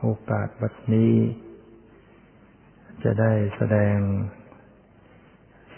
[0.00, 1.14] โอกาสบัดนี้
[3.02, 3.98] จะได้แสดง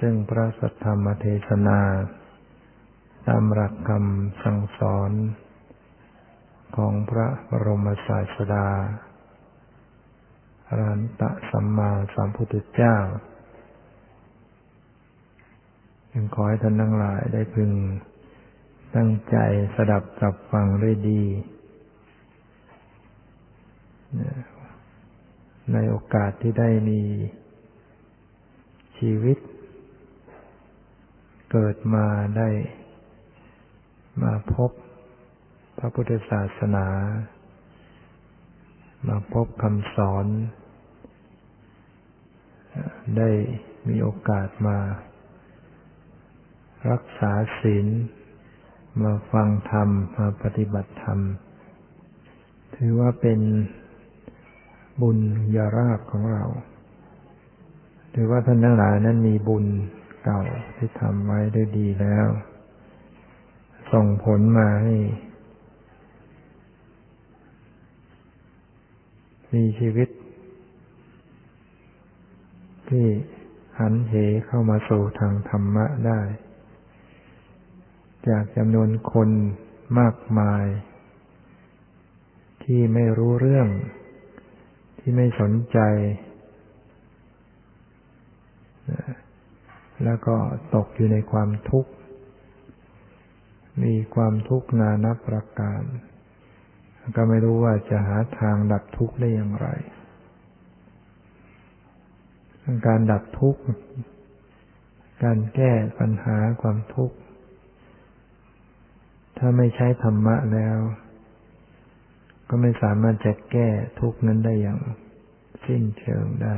[0.01, 1.81] ซึ่งพระสัทธรรมเทศนา
[3.27, 5.11] ตามหลักคำสั่งสอน
[6.77, 8.69] ของพระบรมศาสดา
[10.67, 12.97] อรันตะสัมมาสัมพุทธเจ้า
[16.13, 17.71] ยังขอให้ท่านทั้งหลายได้พึง
[18.97, 19.37] ตั้งใจ
[19.75, 21.23] สดับกับฟังด้วยดี
[25.73, 27.03] ในโอกาสที่ได้มี
[28.99, 29.39] ชีวิต
[31.51, 32.07] เกิดมา
[32.39, 32.49] ได้
[34.23, 34.71] มาพบ
[35.79, 36.87] พระพุทธศาสนา
[39.09, 40.27] มาพบคำสอน
[43.19, 43.31] ได้
[43.89, 44.79] มีโอกาสมา
[46.91, 47.87] รักษาศีล
[49.03, 51.19] มาฟังธรรม มาปฏิบัติธรรม
[52.75, 53.41] ถือว่าเป็น
[55.01, 55.19] บุญ
[55.57, 56.45] ยาราบของเรา
[58.15, 59.65] ถือว่าท่านทั้งหลายนั้นมีบุญ
[60.25, 60.43] เก่า
[60.77, 62.27] ที่ทำไว้ได้ดีแล้ว
[63.93, 64.95] ส่งผลมาให้
[69.55, 70.09] มีชีวิต
[72.89, 73.07] ที่
[73.79, 74.15] หันเห
[74.47, 76.21] เข้ามาสู่ทางธรรมะได้
[78.29, 79.31] จากจำนวนคน
[79.99, 80.65] มากมาย
[82.65, 83.69] ที่ไม่รู้เรื่อง
[85.05, 85.79] ที่ไม่สนใจ
[90.05, 90.37] แล้วก็
[90.75, 91.91] ตกอยู่ในความทุกข์
[93.83, 95.83] มีความทุกข์นานับประการ
[97.17, 99.69] ก็ไม่รู้ว่าจะหาทางดับทุกข์ได้อย่างไร
[102.87, 103.63] การดับทุกข์
[105.25, 107.17] การแก้ปัญหาความทุกข์
[109.39, 110.79] ถ้าไม่ใช้ธรรมะแล้ว
[112.55, 113.69] ก็ไม่สามารถจะแก้
[114.01, 114.81] ทุกนั้นได้อย่าง
[115.65, 116.57] สิ้นเชิงได้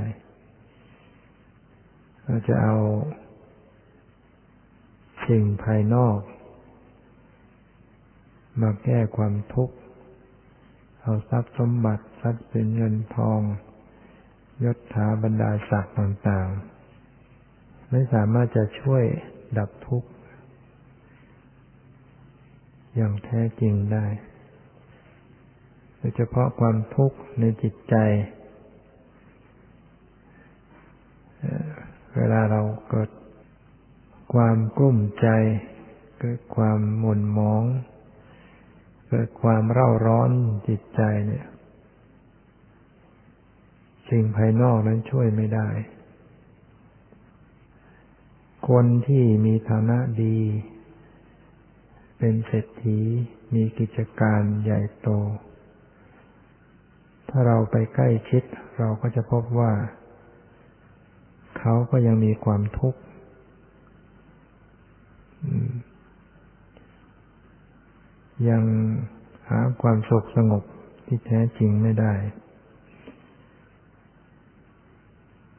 [2.24, 2.76] เราจะเอา
[5.26, 6.18] สิ่งภายนอก
[8.60, 9.76] มาแก้ความทุกข์
[11.02, 13.40] เอาทรัพย์สมบัติทรัพย์เป็นเงินทอง
[14.64, 19.04] ยศถาบรรดาศักดิ์ต่างๆ ไม่สามารถจะช่วย
[19.58, 20.08] ดับทุกข์
[22.96, 24.06] อย่างแท้จริงได้
[26.08, 27.96] ยเฉพาะความทุกข์ในจิตใจ
[32.16, 32.60] เวลาเรา
[32.90, 33.10] เกิด
[34.34, 35.28] ความกลุ้มใจ
[36.20, 37.62] เกิดความหม่นมอง
[39.08, 40.30] เกิดความเร่าร้อน
[40.68, 41.46] จิตใจเนี่ย
[44.08, 45.68] สิ่งภายนอกนั้นช่วยไม่ได้
[48.68, 50.38] คนที่มีฐานะดี
[52.18, 53.00] เป็นเศรษฐี
[53.54, 55.08] มีกิจการใหญ่โต
[57.36, 58.42] ถ้าเราไปใกล้ชิด
[58.78, 59.72] เราก็จะพบว่า
[61.58, 63.00] เขาก็ยังมีความทุกข์
[68.48, 68.62] ยัง
[69.48, 70.62] หาความสุขสงบ
[71.06, 72.12] ที่แท้จริงไม่ได้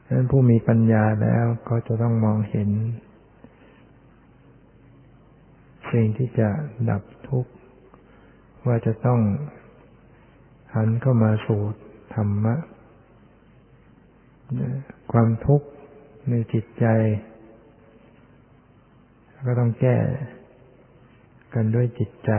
[0.04, 2.70] ดังนั้นผู้มีปัญญาแล้วก็จะต้องมองเห็น
[5.90, 6.48] สิ่งที่จะ
[6.90, 7.52] ดับทุกข์
[8.66, 9.20] ว่าจะต้อง
[10.78, 11.62] หันเข้ามาสู่
[12.14, 12.54] ธรรมะ
[15.12, 15.68] ความทุกข์
[16.28, 16.86] ในจิตใจ
[19.46, 19.96] ก็ต้องแก้
[21.54, 22.32] กันด้วยจิตใจ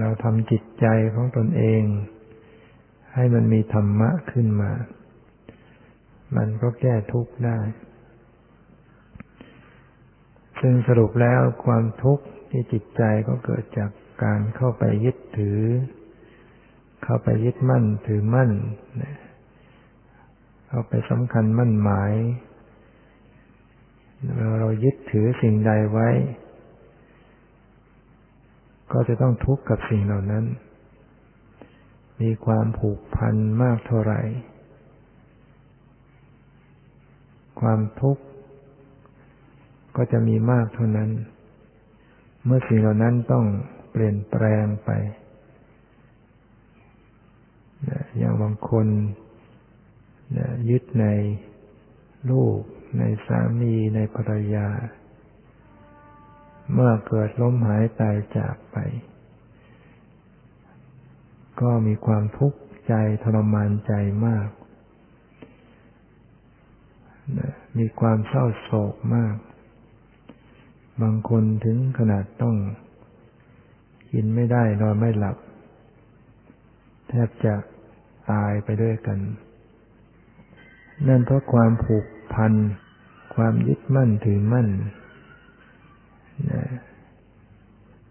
[0.00, 1.82] เราทำจิตใจของตนเอง
[3.14, 4.72] ให้มันมีธรรมะขึ้นมา
[6.36, 7.58] มันก็แก้ทุกข์ได้
[10.60, 13.90] ซึ่งสรุปแล้วความทุกข์ที่จิตใจก็เกิดจาก
[14.22, 15.60] การเข้าไปยึดถือ
[17.02, 18.50] เข้าไปยึดมั่นถือมั่น
[20.68, 22.12] เข้าไปสำคัญมั่นหมาย
[24.36, 26.08] เราเรายึดถือสิ่งใดไว้
[28.92, 30.44] ก็จะต้องทุกข์กับสิ่งเหล่านั้น
[32.20, 34.20] มีความผูกพันมากเท่าไหร่
[37.60, 38.22] ความทุกข์
[39.96, 41.10] ก็จะมีมากเท่านั้น
[42.44, 43.44] เมื่อสิ่งเหล่านั้นต้อง
[43.92, 44.90] เปลี่ยนแปลงไป
[48.18, 48.86] อย่างบางคน
[50.70, 51.06] ยึดใน
[52.30, 52.58] ลูก
[52.98, 54.68] ในสามีในภรรยา
[56.72, 58.76] เมื่อเกิดล้มหายตายจากไป
[61.60, 62.58] ก็มีความทุกข์
[62.88, 63.92] ใจทรมานใจ
[64.26, 64.48] มาก
[67.78, 69.36] มีความเศร้าโศกมาก
[71.02, 72.56] บางคนถึงขนาดต้อง
[74.12, 75.36] กินไม่ได้นอนไม่หลับ
[77.08, 77.54] แทบจะ
[78.30, 79.18] ตายไปด้วยกัน
[81.08, 82.52] นั่นเพราะความผูกพัน
[83.34, 84.68] ความยึดมั่นถือมั่น
[86.50, 86.62] นะ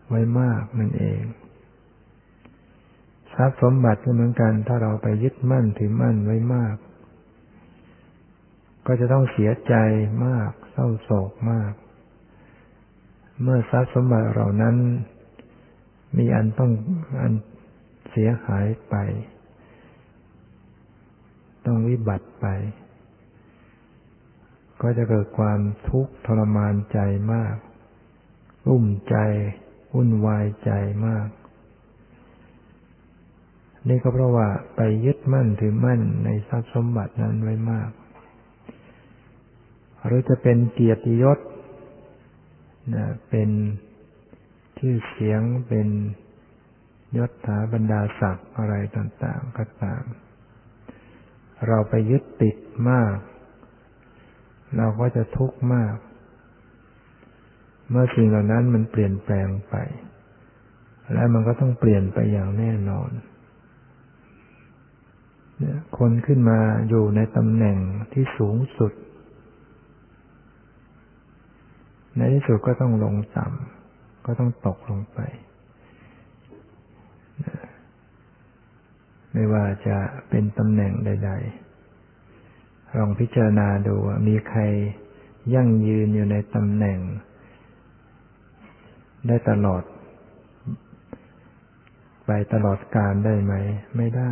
[0.10, 1.22] ไว้มากนั่นเอง
[3.34, 6.76] ทรัพย์สมบัติก็เหมือนกัน ถ้าเราไปยึดมั่นถือมั่นไว้มาก
[8.86, 9.74] ก็จะต้องเสียใจ
[10.26, 11.74] มาก เศร้าโศกมาก
[13.42, 14.76] เมื่อทรัพย์สมบัติเหล่านั้น
[16.18, 16.72] มีอันต้อง
[17.22, 17.34] อัน
[18.12, 18.96] เสียหายไป
[21.66, 22.48] ต้องวิบัติไป
[24.82, 25.60] ก็จะเกิดความ
[25.90, 27.00] ทุกข์ทรมานใจ
[27.34, 27.56] มาก
[28.68, 29.16] รุ่มใจ
[29.94, 30.72] วุ่นวายใจ
[31.08, 31.28] มาก
[33.90, 37.90] นี่ก็เพราะว่าไปยึดมั่นถือมั่นในทรัพย์สมบัตินั้นไว้มาก
[40.06, 41.40] หรือจะเป็นเกียรติยศ
[42.96, 43.50] นะเป็น
[44.84, 45.88] ชื่อเสียงเป็น
[47.18, 50.04] ยศถาบรรดาศักดิ์อะไรต่างๆก็ตาม
[51.68, 52.58] เราไปยึดติด
[52.90, 53.16] มาก
[54.78, 55.96] เราก็จะทุกข์มาก
[57.90, 59.76] เมื่อสิ่งเหล่านั้นมันเปลี่ยนแปลงไป
[61.14, 63.10] และมันก็ต้องเปลี่ยนไปอย่างแน่นอน
[65.98, 67.78] คนขึ้นมาอยู่ในตำแหน่ง
[68.14, 68.94] ที่สูงสุด
[72.18, 73.81] ในที่สุดก็ต้องลงต่ำ
[74.26, 75.20] ก็ต้องตกลงไป
[79.34, 79.98] ไม่ว่าจะ
[80.30, 81.32] เป็นตำแหน่งใด
[82.14, 84.62] ๆ ลองพิจารณาดูว่ามีใคร
[85.54, 87.00] ยั่งยืนอยู่ในตำแหน่ง
[89.28, 89.84] ได้ตลอด
[92.26, 93.54] ไปตลอดการได้ไหม
[93.98, 94.32] ไม่ได้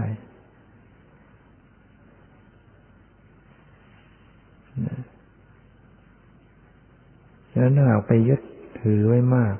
[7.51, 8.41] ฉะนั้นถ้าไปยึด
[8.81, 9.55] ถือไว้มาก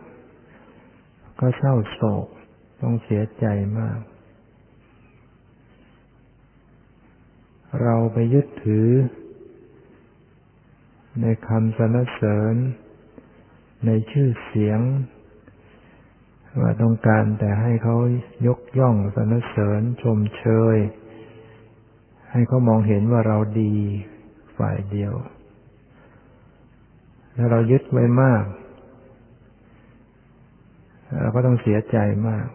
[1.39, 2.27] ก็เศร้าโศก
[2.81, 3.45] ต้องเสียใจ
[3.80, 4.00] มาก
[7.81, 8.89] เราไปยึดถือ
[11.21, 12.56] ในคำสรรเสริญ
[13.86, 14.80] ในชื่อเสียง
[16.62, 17.95] ว่าต้องการแต่ให้เขา
[18.47, 20.45] ยกย่องสรรเสริญชมเช
[20.75, 20.77] ย
[22.31, 23.75] ให้เขามองเห็นว่าเราดี
[24.57, 25.13] ฝ่ายเดียว
[27.33, 28.44] แล้วเรายึดไว้มาก
[31.21, 31.97] เราก็ต้องเสียใจ
[32.27, 32.47] มาก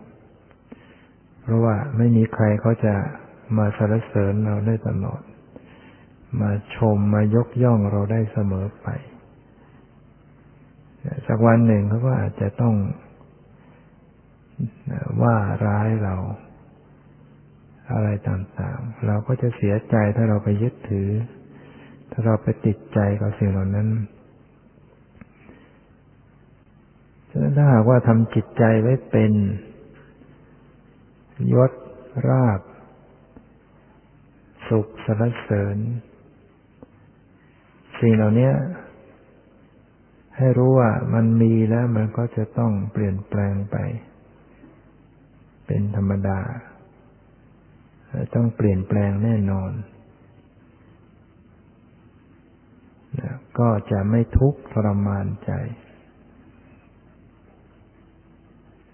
[1.43, 2.95] เพราะว่าไม่มีใครเขาจะ
[3.59, 5.23] มาสรรเสริญเราได้ตลอด
[6.41, 8.89] มาชมมายกย่องเราได้เสมอไป
[11.27, 12.75] สักวันหนึ่งเขาก็อาจจะต้อง
[15.23, 15.37] ว่า
[15.67, 16.15] ร้ายเรา
[17.93, 21.11] อะไรต่างๆ เราก็จะเสียใจถ้าเราไปยึดถือ
[22.11, 23.99] ถ้าเราไปติดใจกับสิ่งเหล่านั้นฉะนั้น
[27.57, 29.33] ถ้าหากว่าทำจิตใจไว้เป็น
[31.53, 31.73] ยศ
[32.29, 32.61] ราบ
[34.69, 35.77] สุขสรรเสริญ
[37.99, 38.51] สิ่งเหล่านี้
[40.37, 43.77] ให้รู้ว่ามันมีแล้วมันก็จะต้องเปลี่ยนแปลงไป
[45.67, 46.41] เป็นธรรมดา
[48.35, 49.73] ต้องเปลี่ยนแปลงแน่นอน
[53.59, 55.53] ก็จะไม่ทุกข์ทรมานใจ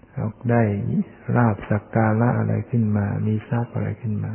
[0.49, 0.61] ได้
[1.35, 4.33] ราบสักการะอะไรขึ้นมา มีทรัพย์อะไรขึ้นมา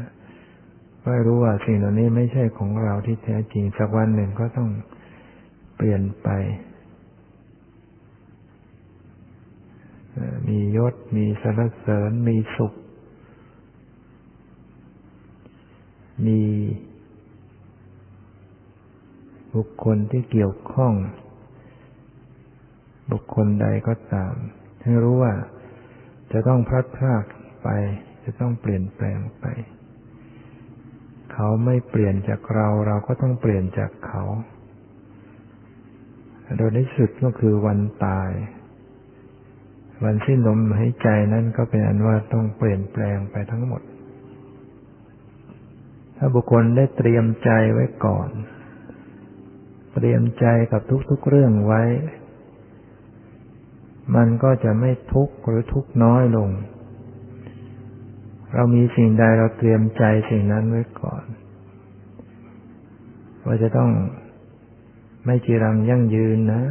[1.02, 4.70] ก็รู้ว่าสิ่งเหล่านี้ไม่ใช่ของเราที่แท้จริง สักวันหนึ่งก็ต้อง
[5.76, 6.28] เปลี่ยนไป
[10.48, 12.72] มียศ มีสรรเสริญ มีสุข
[16.26, 16.42] มี
[19.54, 20.92] บุคคลที่เกี่ยวข้อง
[23.12, 24.34] บุคคลใดก็ตาม
[24.82, 25.32] ให้รู้ว่า
[26.32, 27.24] จะต้องพลัดพราก
[27.62, 27.68] ไป
[28.24, 29.44] จะต้องเปลี่ยนแปลงไป
[31.32, 34.22] เขาไม่เปลี่ยนจากเราเราก็ต้องเปลี่ยนจากเขา
[36.56, 38.30] โดยในสุดก็คือวันตาย
[40.04, 43.82] วันสิ้นลมหายใจนั้นก็เป็นอันว่าต้องเปลี่ยนแปลงไปทั้งหมด
[46.16, 48.28] ถ้าบุคคลได้เตรียมใจไว้ก่อน
[49.94, 51.82] เตรียมใจกับทุกๆเรื่องไว้
[54.14, 56.50] มันก็จะไม่ทุกข์หรือทุกข์น้อยลง
[58.54, 61.24] เรามีสิ่งใดเราเตรียมใจสิ่งนั้นไว้ก่อน
[63.46, 63.90] ว่าจะต้อง
[65.26, 66.62] ไม่จีรังยั่งยืนนะ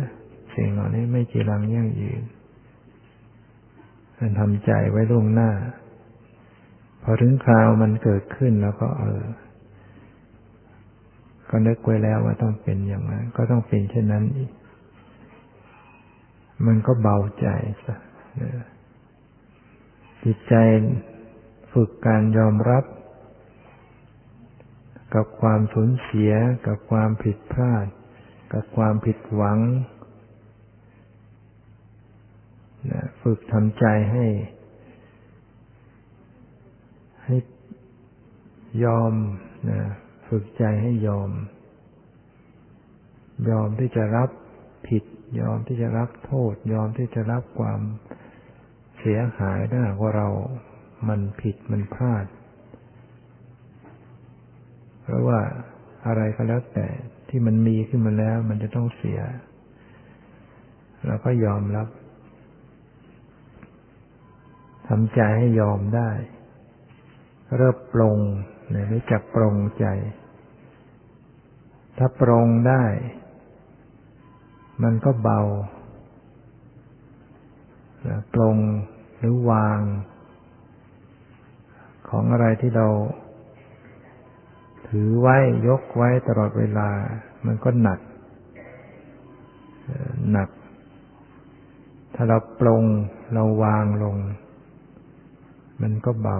[0.56, 2.22] สิ่งเหล่านี้ไม่จีรังยั่งยืน
[4.20, 5.52] มันทำใจไว้ล่วงหน้า
[7.04, 9.24] พอถึงคราวมันเกิดขึ้นแล้วก็เออ
[11.50, 14.52] ก็นึกไว้แล้วว่าต้องเป็นอย่างนั้น ก็ต้องเป็นเช่นนั้นอีก
[16.66, 17.48] มันก็เบาใจ
[17.86, 17.96] ซะ
[20.24, 20.56] จิตใจ
[21.74, 22.86] ฝึกการยอมรับ
[25.16, 26.32] กับความสูญเสีย
[26.68, 27.86] กับความผิดพลาด
[28.54, 29.60] กับความผิดหวัง
[33.22, 34.26] ฝึกทำใจให้
[37.26, 37.36] ให้
[38.84, 39.14] ยอม
[39.70, 39.82] นะ
[40.28, 41.30] ฝึกใจให้ยอม
[43.50, 44.30] ยอมที่จะรับ
[44.88, 45.04] ผิด
[45.40, 47.82] ยอมที่จะรับโทษ ยอมที่จะรับความ
[49.00, 50.30] เสียหายถ้าหากว่าเรา
[51.08, 52.26] มันผิดมันพลาด
[55.02, 55.40] เพราะว่า
[56.08, 56.88] อะไรก็แล้วแต่
[57.30, 59.20] ที่มันมีขึ้นมาแล้ว มันจะต้องเสีย
[61.06, 61.88] เราก็ยอมรับ
[64.88, 66.12] ทำใจให้ยอมได้
[67.58, 68.18] เริ่มปรง
[68.72, 69.86] เนี่ยรู้จักปรงใจ
[71.98, 72.84] ถ้าปรงได้
[74.84, 75.42] มันก็เบา
[78.34, 78.58] ปรง
[79.18, 79.80] หรือวาง
[82.10, 82.88] ของอะไรที่เรา
[84.88, 86.90] ถือไว้ยกไว้ตลอดเวลา
[87.46, 88.00] มันก็หนัก
[90.32, 90.50] หนัก
[92.16, 92.84] ถ้าเราปรง
[93.34, 94.18] เราวางลง
[95.82, 96.40] มันก็เบา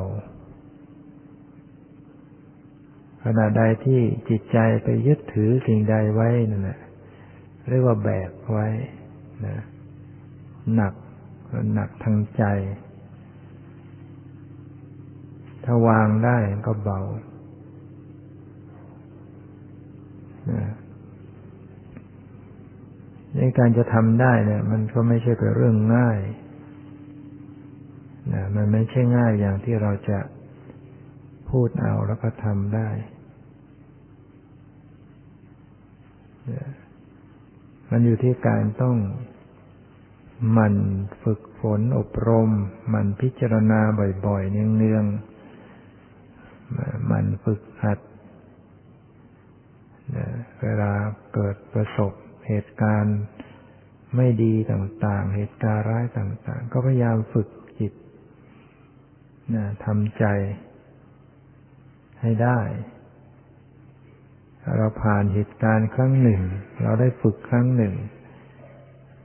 [3.24, 6.80] ขณะใดที่จิตใจไปยึดถือสิ่งใดไว้นั่นแหละ
[7.70, 8.68] เรียกว่าแบกไว้
[9.46, 9.58] นะ
[10.76, 10.94] หนัก
[11.74, 12.44] หนักทางใจ
[15.64, 17.00] ถ้าวางได้ก็เบา
[23.36, 26.20] ในการจะทำได้เนี่ย มันก็ไม่ใช่เป็นเรื่องง่าย
[28.34, 30.20] นะมันไม่ใช่ง่ายอย่างที่เราจะ
[31.50, 32.90] พูดเอาแล้วก็ทำได้
[37.98, 38.98] มันอยู่ที่การต้อง
[40.58, 40.74] มัน
[41.24, 42.50] ฝึกฝนอบรม
[42.94, 43.82] มันพิจารณา
[44.26, 48.00] บ่อยๆ เนืองๆ มันฝึกหัด
[50.62, 50.92] เวลา
[51.34, 52.14] เกิดประสบ
[52.48, 53.20] เหตุการณ์
[54.16, 57.48] ไม่ดีต่างๆ เหตุการณ์ร้ายต่าง ๆ ก็พยายามฝึก
[57.80, 57.94] จิต
[59.56, 60.26] นะทำใจ
[62.22, 62.60] ให้ได้
[64.78, 66.42] เราผ่านเหตุการณ์ครั้งหนึ่ง
[66.84, 67.94] เราได้ฝึกครั้งหนึ่ง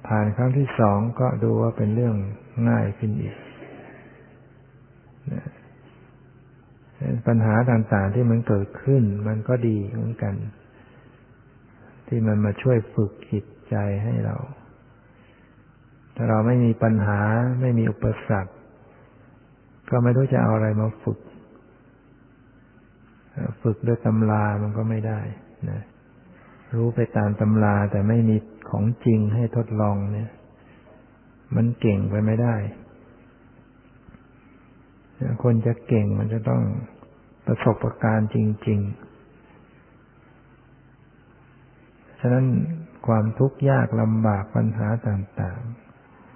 [0.09, 2.17] ผ่านครั้งที่สองก็ดูว่าเป็นเรื่อง
[2.69, 3.37] ง่ายขึ้นอีก
[7.27, 10.35] ปัญหาต่างๆที่มันเกิดขึ้น มันก็ดีเหมือนกัน
[12.09, 14.37] ที่มันมาช่วยฝึกจิตใจให้เรา
[16.17, 17.21] ถ้าเราไม่มีปัญหา
[17.61, 18.53] ไม่มีอุปสรรค
[19.91, 21.19] ก็ไม่รู้จะเอาอะไรมาฝึก
[23.63, 25.21] ฝึกด้วยตำรามันก็ไม่ได้
[25.71, 25.81] นะ
[26.75, 28.37] รู้ไปตามตำราแต่ไม่มี
[28.71, 30.31] ของจริงให้ทดลองเนี่ย
[31.57, 32.57] มันเก่งไปไม่ได้
[35.43, 36.63] คนจะเก่งมันจะต้อง
[37.47, 38.37] ประสบการณ์จ
[38.69, 39.11] ริง ๆ
[42.21, 42.47] ฉะนั้น
[43.07, 45.61] ความทุกข์ยากลำบากปัญหาต่าง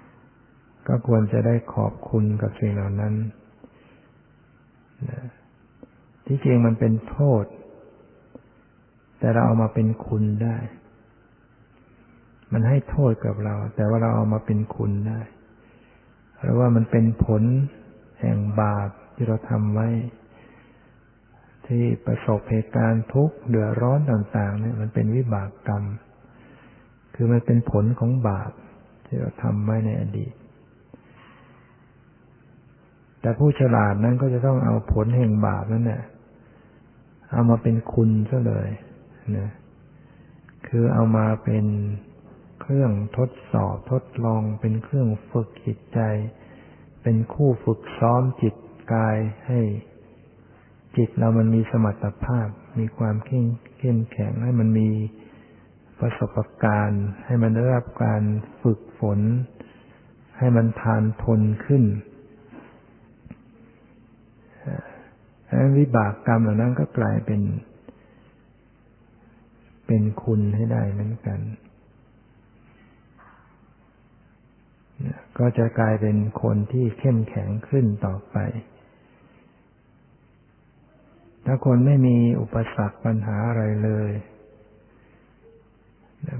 [0.07, 3.13] ๆ ก็ควรจะได้ขอบคุณกับสิ่งเหล่านั้น
[5.09, 5.21] นะ
[6.25, 7.45] ที่จริงมันเป็นโทษ
[9.19, 10.57] แต่เราเอามาเป็นคุณได้
[12.53, 15.19] มันให้โทษกับเรา แต่ว่าเราเอามาเป็นคุณได้
[16.35, 17.43] เพราะว่ามันเป็นผล
[18.21, 19.87] แห่งบาปที่เราทำไว้
[21.67, 25.83] ที่ประสบเหตุการณ์ทุกข์เดือดร้อนต่าง ๆ เนี่ย มันเป็นวิบากกรรม
[27.15, 28.51] คือมันเป็นผลของบาป
[29.05, 30.33] ที่เราทำไว้ในอดีต
[33.21, 36.03] แต่ผู้ฉลาดนั้นก็จะต้องเอาผลแห่งบาปนั้นเนี่ย
[37.31, 38.69] เอามาเป็นคุณซะเลย
[39.37, 39.49] นะ
[40.67, 41.65] คือเอามาเป็น
[42.61, 45.99] เครื่องทดสอบทดลองเป็นเครื่องฝึกจิตใจ
[47.03, 48.55] เป็นคู่ฝึกซ้อมจิต
[48.93, 49.17] กาย
[49.47, 49.59] ให้
[50.97, 52.47] จิตเรามันมีสมรรถภาพ
[52.79, 53.45] มีความเข้ม
[53.79, 54.89] เข้มแข็งให้มันมี
[55.99, 58.21] ประสบการณ์ ให้มันได้รับการ
[58.61, 59.19] ฝึกฝน
[60.37, 61.83] ให้มันทานทนขึ้น
[65.77, 67.41] วิบากกรรมเหล่านั้นก็กลายเป็น
[69.87, 71.39] เป็นคุณให้ได้เหมือนกัน
[75.37, 78.37] ก็จะกลายเป็นคนที่เข้มแข็งขึ้นต่อไป
[81.45, 84.11] ถ้าคนไม่มีอุปสรรคปัญหาอะไรเลย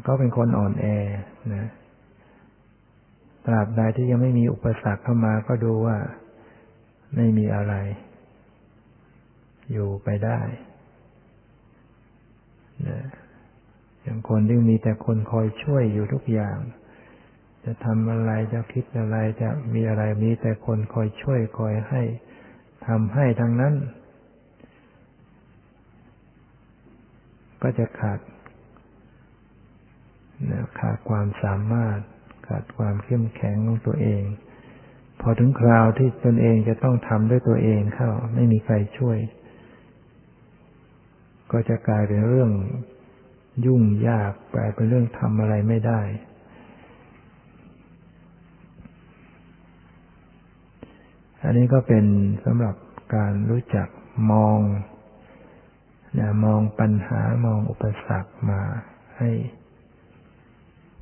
[0.07, 0.85] ก็เป็นคนอ่อนแอ
[1.55, 1.67] นะ
[3.45, 5.97] ตราบใดที่ยังไม่มีอุปสรรคเข้ามาก็ดูว่า
[7.15, 7.73] ไม่มีอะไร
[9.71, 10.39] อยู่ไปได้
[12.87, 12.99] นะ
[14.01, 16.57] อย่างคนที่มีแต่คนคอยช่วยอยู่ทุกอย่าง
[17.63, 22.01] จะทำอะไรจะคิดอะไรจะมีอะไรมีแต่คนคอยช่วยคอยให้
[22.87, 23.73] ทำให้ทั้งนั้น
[27.61, 28.19] ก็จะขาด
[30.79, 31.99] ขาดความสามารถ
[32.47, 34.23] ขาดความเข้มแข็งของตัวเอง
[35.21, 39.17] พอถึงคราวที่ตนเองจะต้องทำด้วยตัวเองเข้า ไม่มีใครช่วย
[41.51, 42.51] ก็จะกลายเป็นเรื่อง
[43.65, 46.01] ยุ่งยากกลายเป็นเรื่องทำอะไรไม่ได้
[51.43, 52.05] อันนี้ก็เป็น
[52.45, 52.75] สำหรับ
[53.15, 53.87] การรู้จัก
[54.31, 54.59] มอง
[56.19, 58.61] นะมองปัญหามองอุปสรรคมา
[59.17, 59.29] ให้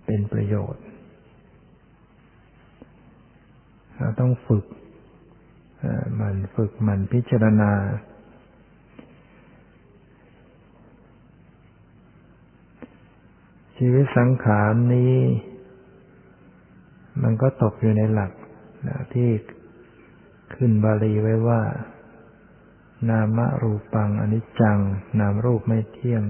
[0.06, 0.84] เป็นประโยชน์
[3.98, 4.66] เราต้องฝึก
[6.20, 7.72] มันฝึกมันพิจารณา
[13.78, 15.18] ชีวิตสังขารนี้
[17.24, 18.32] มันก็ตกอยู่ในหลัก
[19.14, 19.30] ที่
[20.54, 21.62] ขึ้นบาลีไว้ว่า
[23.10, 24.80] นามรูปังอนิจจัง
[25.20, 26.24] นามรูปไม่เที่ยง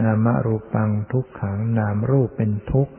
[0.00, 2.94] นามรูปังทุกขัง นามรูปเป็นทุกข์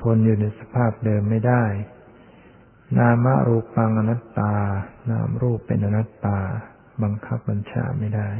[0.00, 1.64] ทนอยู่ในสภาพเดิมไม่ได้
[2.98, 4.54] นามรูปังอนัตตา
[5.10, 6.38] นามรูปเป็นอนัตตา
[7.02, 8.30] บังคับบัญชาไม่ได้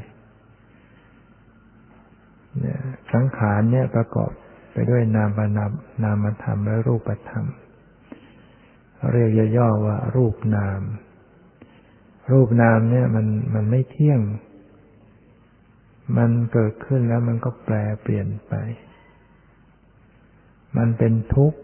[3.13, 4.31] สังขารเนี่ยประกอบ
[4.73, 5.73] ไปด้วยนามนาม
[6.05, 7.47] นามธรรมและรูปธรรม
[9.13, 10.81] เรียกย่อๆว่ารูปนาม
[12.33, 14.21] รูปนามเนี่ยมันมันไม่เที่ยง
[16.17, 18.55] มันเกิดขึ้นแล้วมันก็แปลเปลี่ยนไป
[20.77, 21.61] มันเป็นทุกข์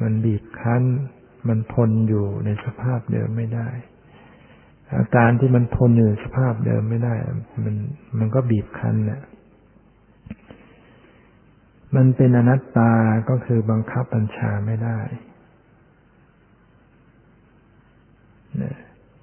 [0.00, 0.82] มันบีบคั้น
[1.48, 3.68] มันทนอยู่ในสภาพเดิมไม่ได้
[4.96, 7.14] อาการที่มันทนอยู่สภาพเดิมไม่ได้
[7.64, 7.74] มัน
[8.18, 9.22] มันก็บีบคั้นแหละ
[11.96, 12.92] มันเป็นอนัตตา
[13.28, 15.00] ก็คือบังคับบัญชาไม่ได้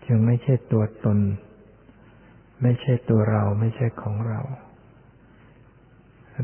[0.06, 1.20] จึงไม่ใช่ตัวตน
[2.62, 4.42] ไม่ใช่ตัวเราไม่ใช่ของเรา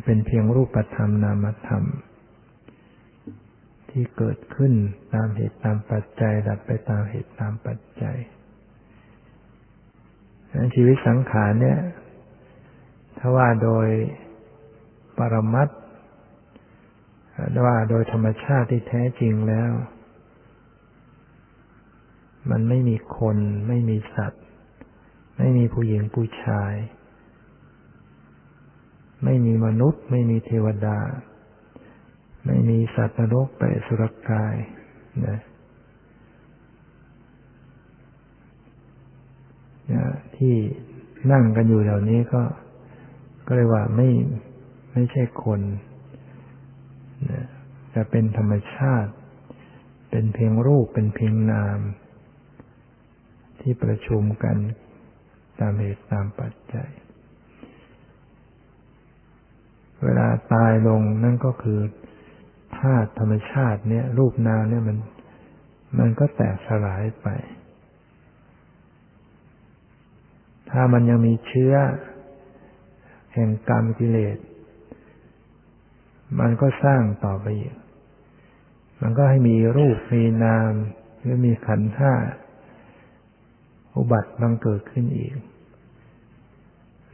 [0.06, 1.84] เป็นเพียงรูปธรรมนามธรรม
[3.90, 4.74] ที่เกิดขึ้น
[5.14, 8.18] ตามเหตุตามปัจจัย ดับไปตามเหตุตามปัจจัย
[10.76, 11.80] ชีวิตสังขารเนี่ย
[13.18, 13.88] ถ้าว่าโดย
[15.18, 15.70] ปรมัต
[17.66, 19.72] ว่าโดยธรรมชาติที่แท้จริงแล้ว
[22.50, 23.38] มันไม่มีคน
[23.68, 24.44] ไม่มีสัตว์
[25.38, 26.74] ไม่มีผู้หญิงผู้ชาย
[29.24, 31.00] ไม่มีมนุษย์ ไม่มีเทวดา
[32.46, 34.56] ไม่มีสัตว์นรกไปสุรกาย
[35.26, 35.40] นะ
[40.42, 40.58] ที่
[41.32, 42.42] นั่งกันอยู่เหล่านี้ก็
[43.48, 44.10] ก็เลยว่าไม่
[44.94, 45.62] ไม่ใช่คน
[47.32, 47.46] นะ
[47.96, 49.12] จะเป็นธรรมชาติ
[50.10, 51.80] เป็นเพียงรูปเป็นเพียงนาม
[53.62, 54.58] ที่ประชุมกัน
[55.60, 56.90] ตามเหตุตามปัจจัย
[60.04, 61.80] เวลาตายลงนั่นก็คือ
[62.78, 64.98] ธาตุธรรมชาติเนี่ย รูปนามเนี่ยมัน
[66.00, 67.28] มันก็แตกสลายไป
[70.72, 71.74] ถ้ามันยังมีเชื้อ
[73.34, 74.38] แห่งกรรมกิเลส
[76.40, 77.76] มันก็สร้างต่อไปอีก
[79.02, 80.72] มันก็ให้มีรูปมีนาม
[81.20, 82.14] หรือมีขันธ์ห้า
[83.96, 85.36] อุบัติบังเกิดขึ้นอีก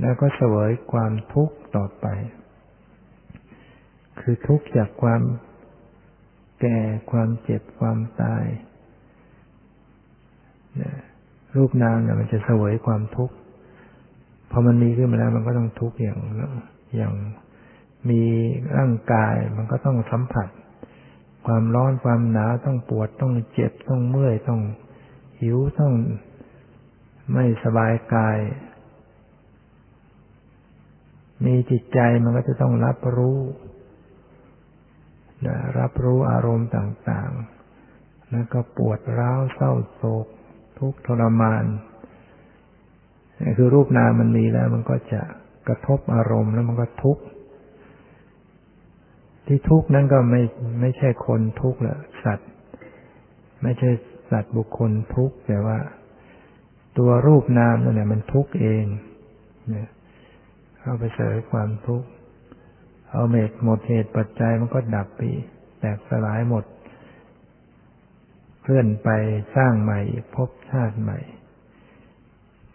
[0.02, 2.06] แล้วก็เสวยความทุกข์ต่อไป
[4.20, 5.22] คือทุกข์จากความ
[6.62, 6.80] แก่
[7.12, 8.46] ความเจ็บความตาย
[11.56, 13.36] รูปนามเนี่ยมันจะเสวยความทุกข์
[14.52, 16.20] พอมันมีขึ้นมาแล้ว มันก็ต้องทุกข์อย่าง
[16.96, 17.14] อย่าง
[18.10, 18.22] มี
[18.78, 20.48] ร่างกายมันก็ต้องสัมผัส
[21.46, 24.62] ความร้อนความหนาวต้องปวดต้องเจ็บต้องเมื่อยต้อง
[25.42, 25.94] หิวต้อง
[27.34, 28.38] ไม่สบายกาย
[31.46, 33.40] มีจิตใจมันก็จะต้องรับรู้
[35.80, 37.32] รับรู้อารมณ์ต่าง
[37.82, 40.28] ๆ แล้วก็ปวดร้าวเศร้าโศก
[40.80, 41.64] ทุกข์ทรมาน
[43.58, 45.22] คือรูปนามมันมีแล้ว มันก็จะ
[45.68, 47.24] กระทบอารมณ์แล้วมันก็ทุกข์
[49.48, 50.42] ที่ทุกข์นั้นก็ไม่
[50.82, 52.50] ไม่ใช่คนทุกข์ละสัตว์
[53.64, 53.90] ไม่ใช่
[54.32, 55.78] สัตว์บุคคลทุกข์แต่ว่า
[56.98, 58.86] ตัวรูปนามนั่นแหละมันทุกข์เอง
[59.70, 59.88] เนี่ย
[60.80, 62.08] เข้าไปเสวยความทุกข์
[63.12, 65.22] เอาเมตหมดเหตุปัจจัยมันก็ดับไป
[65.80, 66.66] แตกสลายหมด
[68.62, 69.10] เคลื่อนไป
[69.56, 70.00] สร้างใหม่
[70.36, 71.20] พบชาติใหม่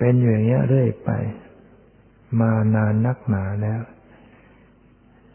[0.05, 1.11] เป็นอย่างนี้ยเรื่อยไป
[2.41, 3.81] มานานนักหนาแล้ว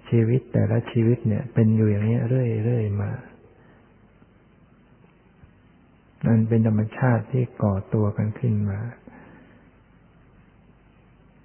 [0.09, 3.11] ชีวิตแต่ละชีวิตเนี่ย เป็นอยู่อย่างนี้ยเรื่อยๆมา
[6.25, 8.79] มันเป็นธรรมชาติที่ก่อตัวกันขึ้นมา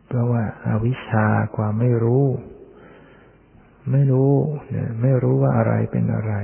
[0.07, 2.25] เพราะว่าอาวิชชาความไม่รู้
[3.93, 4.33] ไม่รู้
[4.71, 6.35] เนี่ยไม่รู้ว่าอะไรเป็นอะไร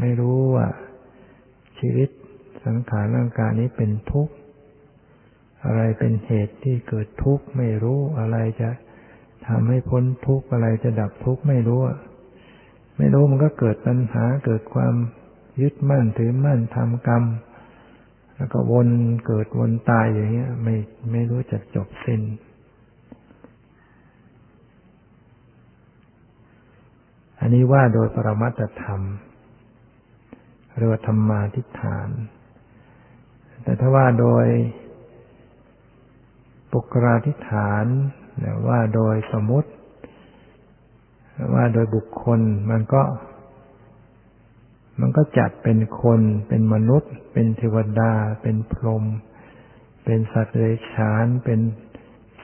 [0.00, 0.66] ไม่รู้ว่า
[1.78, 2.09] ชีวิต
[2.64, 4.34] สังขารร่างกายนี้เป็นทุกข์
[5.64, 8.70] อะไรเป็นเหตุที่เกิดทุกข์ไม่รู้อะไรจะ
[9.46, 11.80] ทำให้พ้นทุกข์อะไรจะดับทุกข์ไม่รู้
[12.98, 14.94] ไม่รู้มันก็เกิดปัญหาเกิดความ
[15.60, 17.24] ยึดมั่นถือมั่นทำกรรม
[18.36, 18.88] แล้วก็วน
[19.26, 20.74] เกิดวนตายอย่างเงี้ย ไม่
[21.10, 22.20] ไม่รู้จะจบสิ้น
[27.40, 29.02] อันนี้ว่าโดยปรมัตธรรม
[30.78, 32.08] เรียกว่าธรรมาทิฏฐาน
[33.62, 34.46] แต่ถ้าว่าโดย
[36.72, 37.86] ปุกราธิฐาน
[38.68, 39.70] ว่าโดยสมมติ
[41.54, 43.02] ว่าโดยบุคคลมันก็
[45.00, 49.04] มันก็จัดเป็นคน เป็นมนุษย์ เป็นเทวดา เป็นพรหม
[50.04, 51.60] เป็นสัตว์เดรัจฉาน เป็น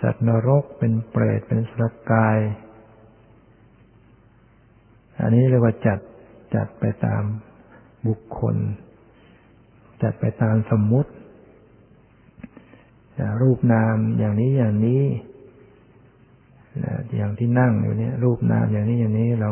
[0.01, 2.39] สัตว์นรก เป็นเปรต เป็นสัตว์กาย
[5.21, 6.01] อันนี้เรียกว่าจัด
[6.55, 7.23] จัดไปตาม
[8.07, 8.57] บุคคล
[10.03, 11.11] จัดไปตามสมมุติ
[13.43, 15.03] รูปนามอย่างนี้อย่างนี้
[17.17, 19.51] อย่างที่นั่งอยู่นี่ยรูปนามอย่างนี้อย่างนี้เรา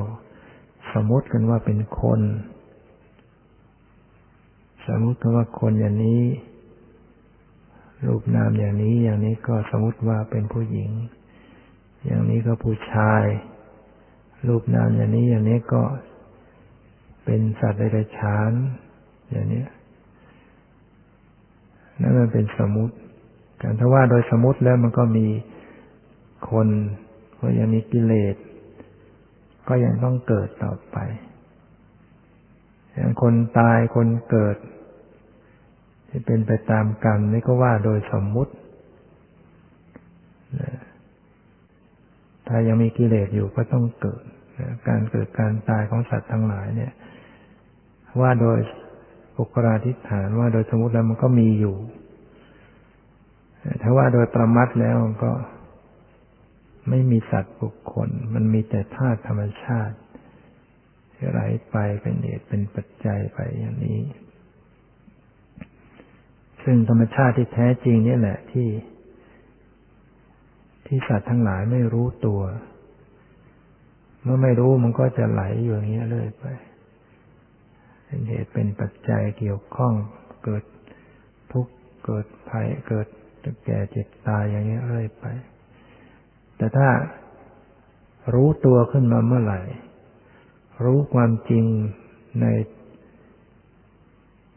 [0.93, 2.21] สมมติกันว่าเป็นคน
[4.87, 6.23] สมมติกันว่าคนอย่างนี้
[8.07, 10.91] รูปนามอย่างนี้อย่างนี้ก็สมมติว่าเป็นผู้หญิง
[12.05, 13.25] อย่างนี้ก็ผู้ชาย
[14.49, 15.83] รูปนามอย่างนี้อย่างนี้ก็
[17.25, 18.53] เป็นสัตว์ใดๆฉาน
[19.31, 19.63] อย่างนี้
[22.01, 22.95] นั่นมันเป็นสมมติ
[23.61, 25.27] การถ้าว่าโดยสมมติแล้วมันก็มี
[26.51, 26.69] คน
[27.41, 28.37] ก็ยังมีกิเลส
[29.69, 30.97] ก็ยังต้องเกิดต่อไป
[32.95, 34.57] อย่างคนตายคนเกิด
[36.09, 38.53] ที่เป็นไปตามกรรมนี่ก็ว่าโดยสมมุติ
[42.49, 44.23] ถ้ายังมีกิเลสอยู่ก็ต้องเกิด
[44.89, 46.93] การเกิดการตายของสัตว์ทั้งหลายเนี่ย
[48.21, 48.59] ว่าโดย
[49.37, 51.77] ปุกราธิฐานว่าโดยสมมติแล้วมันก็มีอยู่
[53.83, 55.33] ถ้าว่าโดยประมัดแล้วก็
[56.89, 59.97] ไม่มีสัตว์บุคคล มันมีแต่ธาตุธรรมชาติ
[61.15, 64.01] ที่ไหลไปเป็นเหตุเป็นปัจจัยไปอย่างนี้
[66.63, 68.69] ซึ่งธรรมชาติที่แท้จริงนี่แหละที่
[70.87, 72.41] ที่สัตว์ทั้งหลายไม่รู้ตัว
[74.23, 76.45] เมื่อไม่รู้มันก็จะไหลอยู่อย่างนี้เรื่อยไป
[78.15, 79.95] เป็นเหตุเป็นปัจจัยเกี่ยวข้อง
[80.45, 80.65] เกิด
[81.53, 81.73] ทุกข์
[82.05, 83.07] เกิดภัยเกิด
[83.67, 85.25] แก่เจ็บตายอย่างนี้เรื่อยไป
[86.57, 86.89] แต่ถ้า
[88.35, 89.61] รู้ตัวขึ้นมาเมื่อไหร่
[90.85, 91.65] รู้ความจริง
[92.41, 92.47] ใน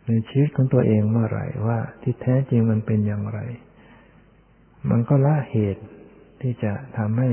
[0.07, 3.39] ในชีวิตของตัวเองเมื่อไหร่ว่าที่แท้จริงมันเป็นอย่างไร
[4.89, 5.83] มันก็ละเหตุ
[6.41, 7.29] ที่จะทำให้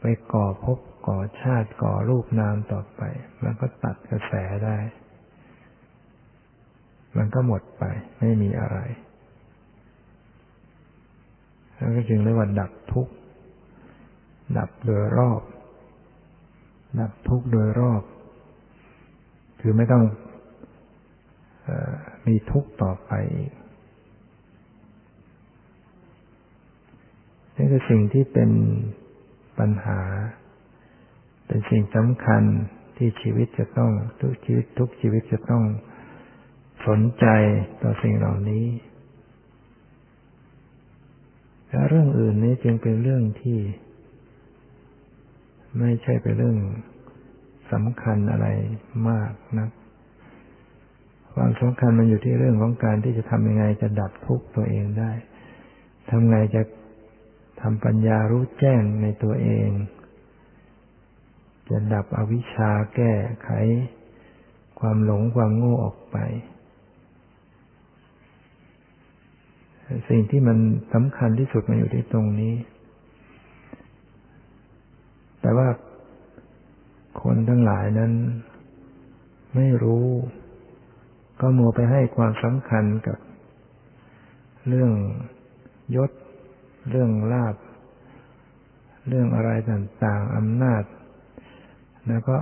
[0.00, 3.02] ไปก่อภพก่อชาติก่อรูปนามต่อไป
[3.42, 4.34] มันก็ตัดกระแส
[4.66, 4.78] ได้
[7.16, 7.82] มันก็หมดไป
[8.18, 8.78] ไม่มีอะไร
[11.76, 13.12] แล้วก็จึงเรียกว่าดับทุกข์
[14.58, 15.42] ดับโดยรอบ
[17.00, 18.02] ดับทุกข์โดยรอบ
[19.60, 20.04] คือไม่ต้อง
[21.68, 21.70] อ
[22.26, 23.52] มีทุกข์ต่อไปอีก
[27.56, 28.50] นี่คือสิ่งที่เป็น
[29.58, 30.00] ปัญหา
[31.46, 32.42] เป็นสิ่งสำคัญ
[32.96, 35.62] ที่ชีวิตจะต้องทุกชีวิตทุกชีวิตจะต้อง
[36.86, 37.26] สนใจ
[37.82, 38.66] ต่อสิ่งเหล่านี้
[41.68, 43.60] และเรื่องอื่นนี้จึงเป็นเรื่องที่
[45.78, 46.58] ไม่ใช่เป็นเรื่อง
[47.72, 48.46] สำคัญอะไร
[49.08, 49.68] มากนะ
[51.34, 55.12] ความสำคัญมันอยู่ที่เรื่องของการที่จะทำยังไงจะดับทุกข์ตัวเองได้
[56.10, 56.62] ทำไงจะ
[57.60, 59.68] ทำปัญญารู้แจ้งในตัวเอง
[61.70, 63.50] จะดับอวิชชาแก้ไข
[64.80, 66.16] ความหลงความโง่ออกไป
[70.08, 70.58] สิ่งที่มัน
[70.94, 72.54] สำคัญที่สุดมันอยู่ที่ตรงนี้
[75.40, 75.68] แต่ว่า
[77.22, 78.12] คนทั้งหลายนั้น
[79.54, 80.06] ไม่รู้
[81.40, 83.18] ก็มัวไปให้ความสำคัญกับ
[84.68, 84.92] เรื่อง
[85.96, 86.10] ยศ
[86.90, 87.56] เรื่องลาบ
[89.08, 90.84] เรื่องอะไรต่างๆอำนาจ
[92.08, 92.36] แล้วก็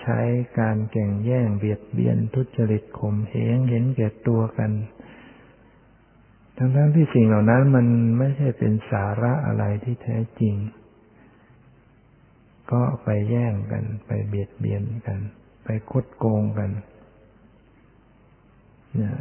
[0.00, 0.20] ใช้
[0.58, 4.70] การแก่งแย่งเบียดเบียนทุจริตข่มเหงเห็นแก่ตัวกัน
[6.56, 7.86] ทั้งๆทที่สิ่งเหล่านั้นมัน
[8.18, 10.54] ไม่ใช่เป็นสาระอะไรที่แท้จริง
[12.72, 15.18] ก็ไปแย่งกัน ไปเบียดเบียนกัน
[15.64, 16.70] ไปคดโกงกัน
[19.02, 19.14] นะ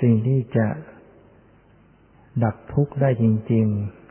[0.00, 0.66] สิ่งที่จะ
[2.44, 3.66] ดับทุกข์ได้จริง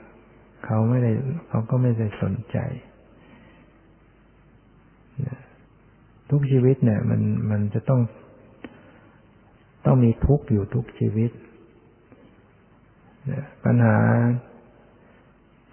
[0.09, 1.11] ๆ เขาไม่ได้
[1.49, 2.57] เขาก็ไม่ได้สนใจ
[5.25, 5.39] นะ
[6.29, 7.21] ทุกชีวิตเนี่ย มัน
[7.51, 8.01] มันจะต้อง
[9.85, 11.31] ต้องมีทุกข์อยู่ทุกชีวิต
[13.65, 13.97] ปัญหา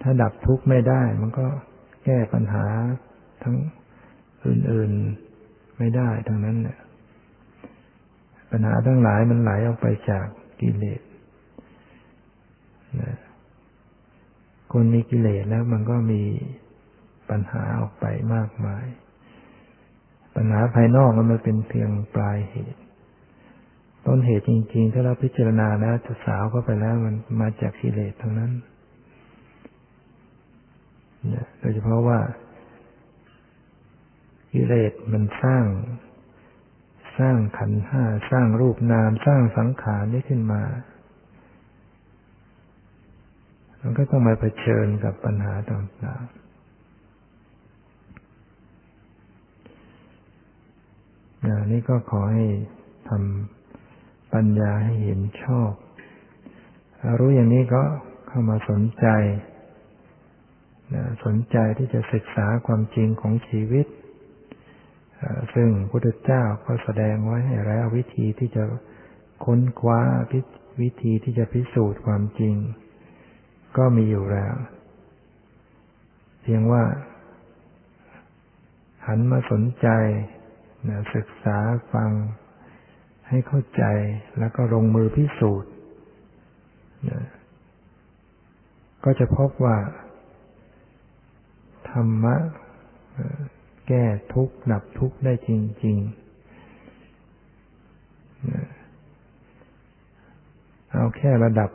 [0.02, 1.46] ถ้าดับทุกข์ไม่ได้ มันก็
[2.04, 2.64] แก้ปัญหา
[3.42, 3.56] ทั้ง
[4.46, 6.78] อื่นๆไม่ได้ทั้งนั้นเนี่ย
[8.50, 10.26] ปัญหาทั้งหลายมันไหลออกไปจาก
[10.60, 11.00] กิเลส
[14.72, 16.22] คนมีกิเลสแล้วมันก็มี
[17.30, 18.86] ปัญหาออกไปมากมาย
[20.36, 22.79] ปัญหาภายนอกมันเป็นเพียงปลายเหตุ
[24.12, 28.52] ต้นเหตุจริงๆ ถ้าเราพิจารณาแล้วจะสาวเข้าไปแล้วมันมาจากกิเลสทั้งนั้น
[31.60, 32.18] โดยเฉพาะว่า
[34.52, 35.64] กิเลสมันสร้าง
[37.18, 40.62] สร้างขันห้าสร้างรูปนาม สร้างสังขารนี้ขึ้นมา
[43.80, 46.40] มันก็ต้องมาเผชิญกับปัญหาต่างๆ
[51.72, 52.44] นี่ก็ขอให้
[53.08, 53.59] ทำ
[54.34, 55.72] ปัญญาให้เห็นชอบ
[57.18, 57.82] รู้อย่างนี้ก็
[58.28, 59.06] เข้ามาสนใจ
[61.24, 63.86] สนใจที่จะศึกษาความจริงของชีวิต
[65.54, 68.64] ซึ่งพุทธเจ้าก็แสดงไว้ให้แล้ววิธีที่จะ
[69.44, 70.00] ค้นคว้า
[70.80, 72.54] วิธีที่จะพิสูจน์ความจริง
[73.76, 74.54] ก็มีอยู่แล้ว
[76.42, 76.84] เพียงว่า
[79.06, 79.88] หันมาสนใจ
[81.14, 81.58] ศึกษา
[81.92, 82.10] ฟัง
[83.30, 83.82] ให้เข้าใจ
[84.38, 85.70] แล้วก็ลงมือพิสูจน์
[89.04, 89.76] ก็จะพบว่า
[91.90, 92.36] ธรรมะ
[93.88, 95.50] แก้ทุกข์ดับทุกข์ได้จ
[95.84, 96.20] ริงๆ
[100.92, 101.70] เอาแค่ระดับ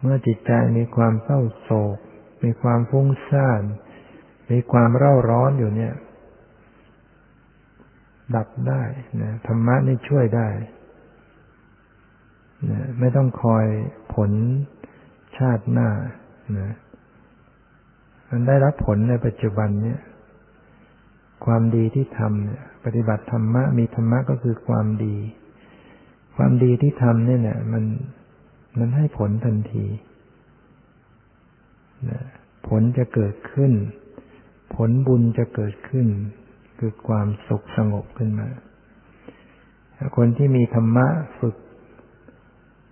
[0.00, 1.96] เมื่อจิตใจมีความเศร้าโศก
[2.44, 3.62] มีความฟุ้งซ่าน
[4.50, 5.94] มีความเร่าร้อนอยู่เนี่ย
[8.36, 8.82] ดับได้
[9.22, 10.48] นะธรรมะนี่ช่วยได้
[12.70, 13.66] นะไม่ต้องคอย
[14.14, 14.30] ผล
[15.38, 15.88] ชาติหน้า
[16.58, 16.70] นะ
[18.30, 20.00] มันได้รับผลในปัจจุบันเนี่ย
[21.44, 25.16] ความดีที่ทำเนี่ย ปฏิบัติธรรมะ มีธรรมะก็คือความดี
[26.36, 27.84] ความดีที่ทำเนี่ยเนี่ยมัน
[28.78, 29.86] มันให้ผลทันที
[32.10, 32.20] นะ
[32.68, 33.72] ผลจะเกิดขึ้น
[34.74, 36.06] ผลบุญจะเกิดขึ้น
[36.84, 38.48] คือความสุขสงบขึ้นมา
[40.16, 41.56] คนที่มีธรรมะฝึก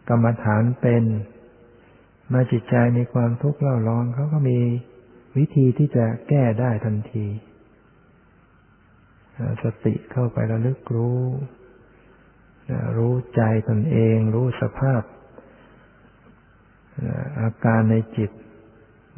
[0.09, 1.05] กรรมฐานเป็น
[2.33, 4.59] มาจิตใจมีความทุกข์เล่าร้อนเขาก็มี
[5.37, 7.27] วิธีที่จะแก้ได้ทันที
[9.63, 11.23] สติเข้าไประลึกรู้
[12.97, 15.03] รู้ใจตนเอง รู้สภาพ
[17.41, 18.31] อาการในจิต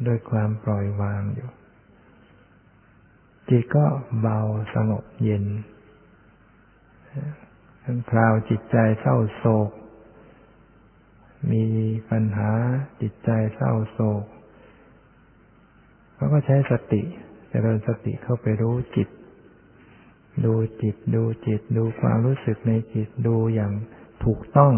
[0.07, 1.49] ด้วยความปล่อยวางอยู่
[3.49, 3.85] จิตก็
[4.21, 4.39] เบา
[4.73, 5.45] สงบเย็น
[7.83, 9.71] ทั้งคราวจิตใจเศร้าโศก
[11.51, 11.65] มี
[12.09, 12.51] ปัญหา
[13.01, 14.23] จิตใจเศร้าโศก
[16.15, 17.05] เขาก็ใช้สติจ
[17.49, 19.09] เจริญสติเข้าไปรู้จิต
[20.45, 23.71] ดูจิต ดูจิต ดูความรู้สึกในจิต ดูอย่าง
[24.25, 24.73] ถูกต้อง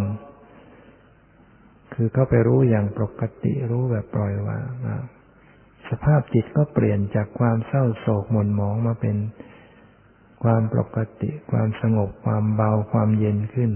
[1.94, 4.66] คือเข้าไปรู้อย่างปกติรู้แบบปล่อยวาง
[5.90, 9.18] สภาพจิตก็เปลี่ยนจากความเศร้าโศกหม่นหมองมาเป็น
[10.44, 13.72] ความปกติ ความสงบ ความเบา ความเย็นขึ้น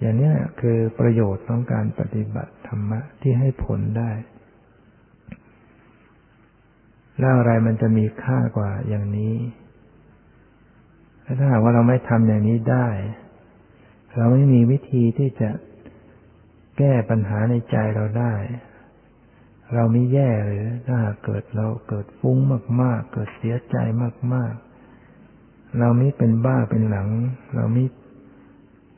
[0.00, 4.12] อย่างนี้คือประโยชน์ของการปฏิบัติธรรมะที่ให้ผลได้
[7.18, 9.34] แล้วอะไรมันจะมีค่ากว่าอย่างนี้
[11.38, 12.88] ถ้าหากว่าเราไม่ทำอย่างนี้ได้
[14.16, 15.50] เราไม่มีวิธีที่จะ
[16.78, 18.32] แก้ปัญหาในใจเราได้
[19.74, 22.38] เราไม่แย่หรือถ้าเกิดเราเกิดฟุ้ง
[22.82, 23.76] มาก ๆ เกิดเสียใจ
[24.34, 24.54] มาก
[25.16, 27.08] ๆ เราไม่เป็นบ้าเป็นหลัง
[27.54, 27.84] เราไม่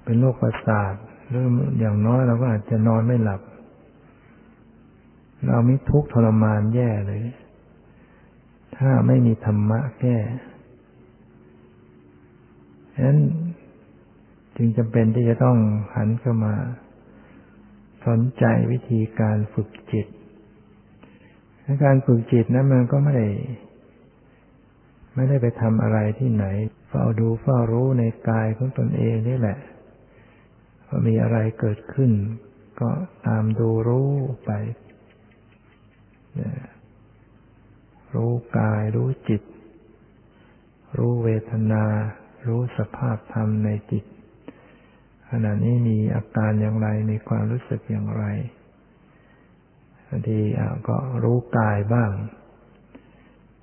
[0.04, 0.94] เป็นโรคประสาท
[1.28, 1.44] หรือ
[1.78, 3.40] อย่างน้อยเราก็อาจจะนอนไม่หลับ
[5.46, 7.22] เราไม่ทุกข์ทรมานแย่เลย
[8.76, 10.18] ถ้าไม่มีธรรมะแก้
[12.94, 13.18] ฉะนั้น
[14.56, 15.58] จึงจำเป็นที่จะต้อง
[15.94, 16.54] หันเข้ามา
[18.06, 20.06] สนใจวิธีการฝึกจิต
[21.84, 23.28] การฝึกจิตนั้นมันก็ไม่ได้
[25.14, 26.46] ไม่ได้ไปทำอะไรที่ไหน
[26.88, 29.58] เฝ้าดูเฝ้ารู้ในกายของตนเองนี่แหละ
[30.86, 32.10] ว่ามีอะไรเกิดขึ้น
[32.80, 32.90] ก็
[33.26, 34.10] ตามดูรู้
[34.44, 34.50] ไป
[38.14, 39.42] รู้กายรู้จิต
[40.98, 41.84] รู้เวทนา
[42.46, 44.04] รู้สภาพธรรมในจิต
[45.30, 48.24] ขณะนี้มีอาการอย่างไร มีความรู้สึกอย่างไร
[50.08, 50.38] บางที
[50.88, 52.10] ก็รู้กายบ้าง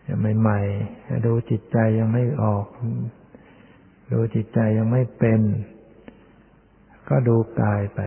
[0.07, 2.65] ยังใหม่ๆดูจิตใจยังไม่ออก
[4.13, 5.41] ดูจิตใจยังไม่เป็น
[7.09, 7.99] ก็ดูกายไป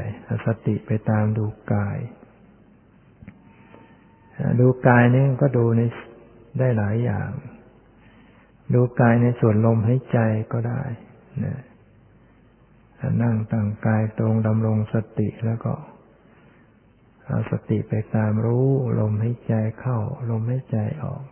[0.46, 1.98] สติไปตามดูกาย
[4.60, 5.80] ดูกายนี่ก็ดูใน
[6.58, 7.30] ได้หลายอย่าง
[8.74, 10.18] ดูกายในส่วนลมหายใจ
[10.52, 10.82] ก็ได้
[11.44, 11.56] นะ
[13.22, 15.72] นั่งตั้งกายตรงดำรงสติแล้วก็
[17.28, 18.66] เอาสติไปตามรู้
[18.98, 19.98] ลมหายใจเข้า
[20.30, 21.22] ลมหายใจออก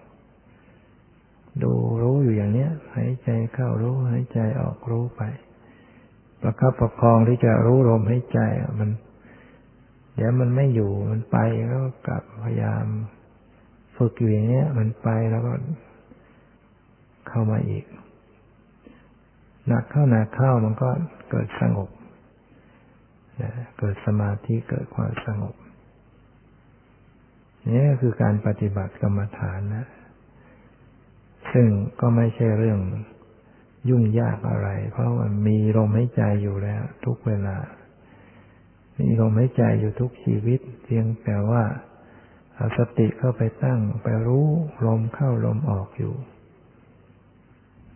[1.63, 5.23] ดูรู้อยู่อย่างเนี้ยหายใจเข้ารู้หายใจออกรู้ไป
[6.41, 8.41] ประคับประคองที่จะรู้ลมหายใจ
[8.81, 8.91] มัน
[10.15, 12.87] เดี๋ยวมันไม่อยู่มันไปแล้วกลับพยายาม
[13.97, 15.53] ฝึกอยู่อย่างเนี้ย มันไปแล้วก็
[17.29, 17.85] เข้ามาอีก
[19.69, 20.89] หนักเข้าหนักเข้ามันก็
[21.31, 21.91] เกิดสงบ
[23.79, 25.55] เกิดสมาธิเกิดความสงบ
[27.73, 29.87] นี่คือการปฏิบัติกรรมฐานนะ
[31.53, 31.69] ซึ่ง
[32.01, 32.81] ก็ไม่ใช่เรื่อง
[33.89, 37.57] ยุ่งยากอะไร เพราะว่ามีลมหายใจอยู่แล้ว ทุกเวลา
[38.99, 41.63] มีลมหายใจอยู่ทุกชีวิต เพียงแต่ว่า
[42.55, 44.47] เอาสติเข้าไปตั้ง ไปรู้
[44.87, 46.15] ลมเข้าลมออกอยู่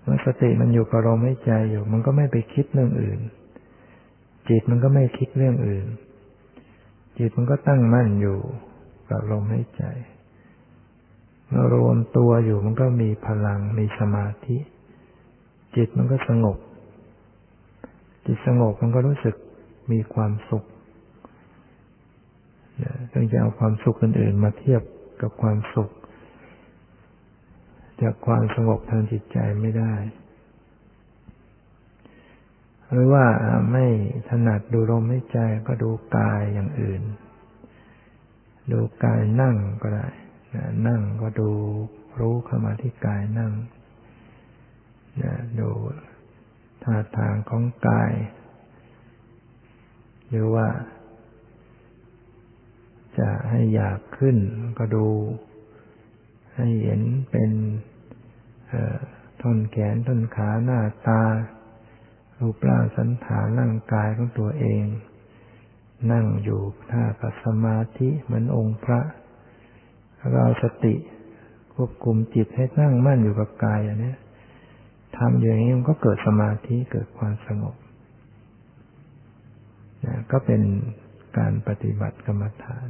[0.02, 3.20] เมื่อสติมันอยู่กับลมหายใจอยู่ มันก็ไม่ไปคิดเรื่องอื่น
[4.48, 5.86] จิตมันก็ไม่คิดเรื่องอื่น
[7.18, 8.38] จิตมันก็ตั้งมั่นอยู่
[9.10, 9.84] กับลมหายใจ
[11.46, 14.56] เมื่อรวมตัวอยู่มันก็มีพลังมีสมาธิ
[15.76, 16.58] จิตมันก็สงบ
[18.26, 19.34] จิตสงบมันก็รู้สึก
[19.92, 20.64] มีความสุข
[23.12, 24.82] ต้องจะเอาความสุขอื่นๆ มาเทียบ
[25.20, 25.90] กับความสุข
[28.02, 29.94] จากความสงบทางจิตใจไม่ได้
[32.92, 33.24] หรือว่า
[33.72, 33.86] ไม่
[34.28, 37.02] ถนัดดูลมหายใจก็ดูกายอย่างอื่น
[38.72, 40.08] ดูกายนั่งก็ได้
[40.86, 41.50] นั่งก็ดู
[42.20, 43.52] รู้เข้ามาที่กายนั่ง
[45.60, 45.70] ดู
[46.82, 48.12] ท่าทางของกาย
[50.28, 50.68] หรือว่า
[53.18, 54.36] จะให้อยากขึ้น
[54.78, 55.06] ก็ดู
[56.56, 57.50] ให้เห็นเป็น
[59.40, 61.22] ท่อนแขนท่อนขาหน้าตา
[62.38, 64.84] รูปร่างสันฐานร่างกายของตัวเอง
[66.12, 66.60] นั่งอยู่
[66.90, 69.00] ท่ากับสมาธิเหมือนองค์พระ
[70.32, 70.94] เราสติ
[71.74, 74.14] ควบคุมจิตให้นั่งมั่นอยู่กับกายอย่างนี้
[75.18, 77.76] ทำอย่างนี้มันก็เกิดสมาธิเกิดความสงบ
[80.06, 80.62] นะก็เป็น
[81.38, 82.88] การปฏิบัติกรรมฐาน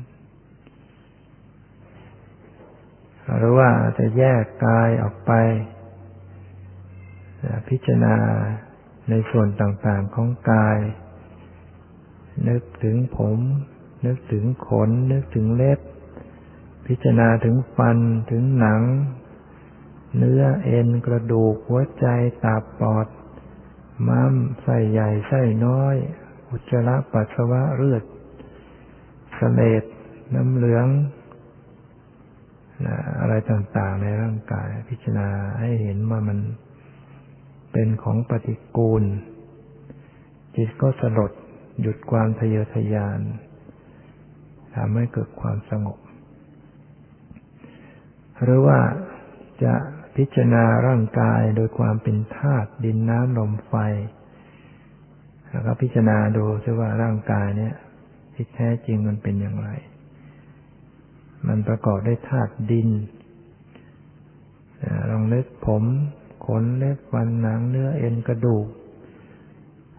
[3.38, 5.32] หรือว่าจะแยกกายออกไป
[7.68, 8.16] พิจารณา
[9.10, 10.78] ในส่วนต่างๆของกาย
[12.48, 13.38] นึกถึงผม
[14.06, 15.80] นึกถึงขน นึกถึงเล็บ
[16.86, 17.98] พิจารณาถึงฟัน
[18.30, 18.82] ถึงหนัง
[20.16, 22.06] เนื้อเอ็นกระดูกหัวใจ
[22.44, 23.06] ตับปอด
[24.06, 25.96] ม้ามไส้ใหญ่ไส้น้อย
[26.48, 28.04] อุจจาระปัสสาวะเลือด
[29.38, 29.84] สเลด
[30.34, 30.86] น้ำเหลือง
[33.20, 35.28] อะไรต่างๆในร่างกาย พิจารณา
[35.60, 36.38] ให้เห็นว่ามัน
[37.72, 39.02] เป็นของปฏิกูล
[40.56, 41.32] จิตก็สลด
[41.80, 43.20] หยุดความทะเยอทะยาน
[44.74, 45.98] ทำให้เกิดความสงบ
[48.42, 48.80] หรือว่า
[49.64, 49.74] จะ
[50.16, 53.74] พิจารณาร่างกายโดยความเป็นธาตุดินน้ำลมไฟ
[55.50, 57.74] แล้วก็พิจารณาดูซิว่าร่างกายเนี่ย
[58.34, 59.70] ที่แท้จริงมันเป็นอย่างไร
[61.46, 62.88] มันประกอบด้วยธาตุดิน
[65.10, 65.82] ลองนึกผม
[66.46, 68.66] ขนเล็บฟันหนังเนื้อเอ็นกระดูก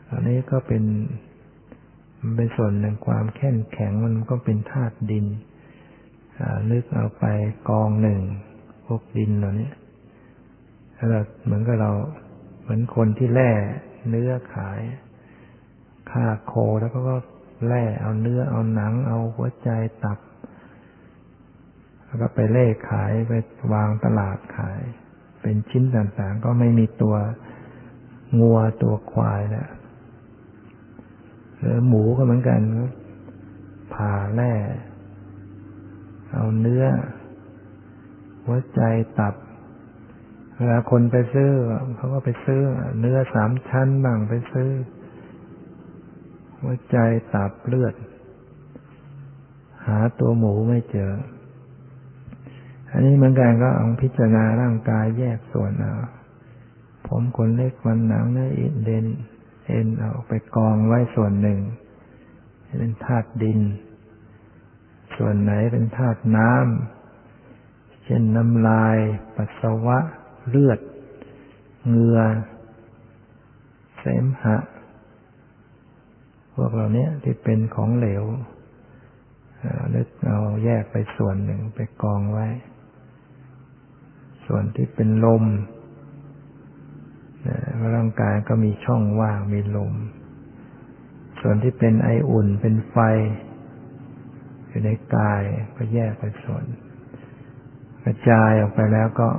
[0.10, 0.84] อันนี้ก็เป็น
[2.24, 5.26] มันเป็นส่วนหนึ่งความแข็งแข็งมันก็เป็นธาตุดิน
[6.72, 7.26] นึกเอาไป
[7.70, 8.22] กองหนึ่ง
[8.86, 9.70] พวกดินเหล่านี้
[10.98, 11.92] ถ้าเราเหมือนกับเรา
[12.62, 13.52] เหมือนคนที่แล่
[14.10, 14.80] เนื้อขาย
[16.12, 17.00] ฆ่าโคแล้วก็
[17.68, 19.70] แล่เอาเนื้อเอาหนัง เอาหัวใจ
[20.04, 20.20] ตับ
[22.06, 23.34] แล้วก็ไปเล่ขายไป
[23.74, 24.82] วางตลาดขาย
[25.42, 27.16] เป็นชิ้นต่างๆ ก็ไม่มีตัว
[28.40, 29.70] งัวตัวควายแล้ว
[31.62, 32.60] หรือหมูก็เหมือนกัน
[33.94, 34.54] ผ่าแล่
[36.32, 36.86] เอาเนื้อ
[38.46, 38.82] หัวใจ
[39.20, 39.36] ตับ
[40.56, 41.50] เวลาคนไปซื้อ
[41.96, 42.62] เขาก็ไปซื้อ
[43.00, 44.70] เนื้อสามชั้นบ้างไปซื้อ
[46.60, 46.98] หัวใจ
[47.36, 47.94] ตับเลือด
[49.88, 51.12] หาตัวหมูไม่เจอ
[52.92, 55.94] อันนี้เหมือนกันก็เอาพิจารณาร่างกายแยกส่วนเอา
[57.08, 59.06] ผมขนเล็กมันหนังเนื้ออินเดน
[59.66, 61.60] เอ็นเอาไปกองไว้ส่วนหนึ่ง
[62.80, 63.60] เป็นธาตุดิน
[65.18, 68.98] ส่วนไหนเป็นธาตุน้ำเช่นน้ำลาย
[69.36, 69.98] ปัสสาวะ
[70.48, 70.80] เลือด
[71.88, 72.20] เหงื่อ
[74.00, 74.58] เสมหะ
[76.56, 78.24] พวกเราเนี้ยที่เป็นของเหลว
[79.96, 82.48] นึกเอาแยกไปส่วนหนึ่งไปกองไว้
[84.46, 85.44] ส่วนที่เป็นลม
[87.96, 89.94] ร่างกายก็มีช่องว่างมีลม
[91.40, 92.98] ส่วนที่เป็นไออุ่นเป็นไฟ
[94.68, 95.42] อยู่ในกาย
[95.76, 96.64] ก็แยกไปส่วน
[98.04, 99.30] กระจายออกไปแล้วก็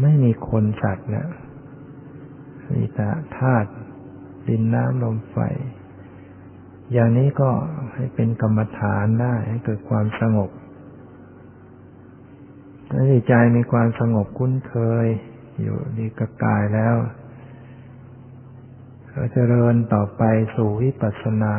[0.00, 1.30] ไม่มีคนสัตว์แล้ว
[2.74, 3.08] มีแต่
[3.38, 3.70] ธาตุ
[4.48, 5.38] ดินน้ำลมไฟ
[6.92, 7.50] อย่างนี้ก็
[7.94, 10.50] ให้เป็นกรรมฐานได้ให้เกิดความสงบ
[12.88, 14.74] ถ้าใจมีความสงบคุ้นเค
[15.04, 15.06] ย
[15.62, 16.96] อยู่ดีกับกายแล้ว
[19.12, 20.22] เราจะเริญต่อไป
[20.56, 21.54] สู่วิปัสสนา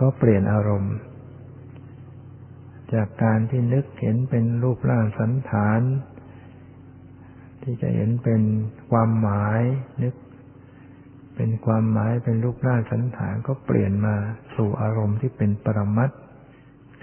[0.00, 0.96] ก็เปลี่ยนอารมณ์
[2.94, 5.80] จากการที่นึกเห็นเป็นรูปร่างสันฐาน
[7.62, 8.42] ที่จะเห็นเป็น
[8.90, 9.60] ความหมาย
[10.02, 10.14] นึก
[11.36, 14.14] เป็นความหมายเป็นรูปร่างสันฐานก็เปลี่ยนมา
[14.56, 16.10] สู่อารมณ์ที่เป็นปรมัต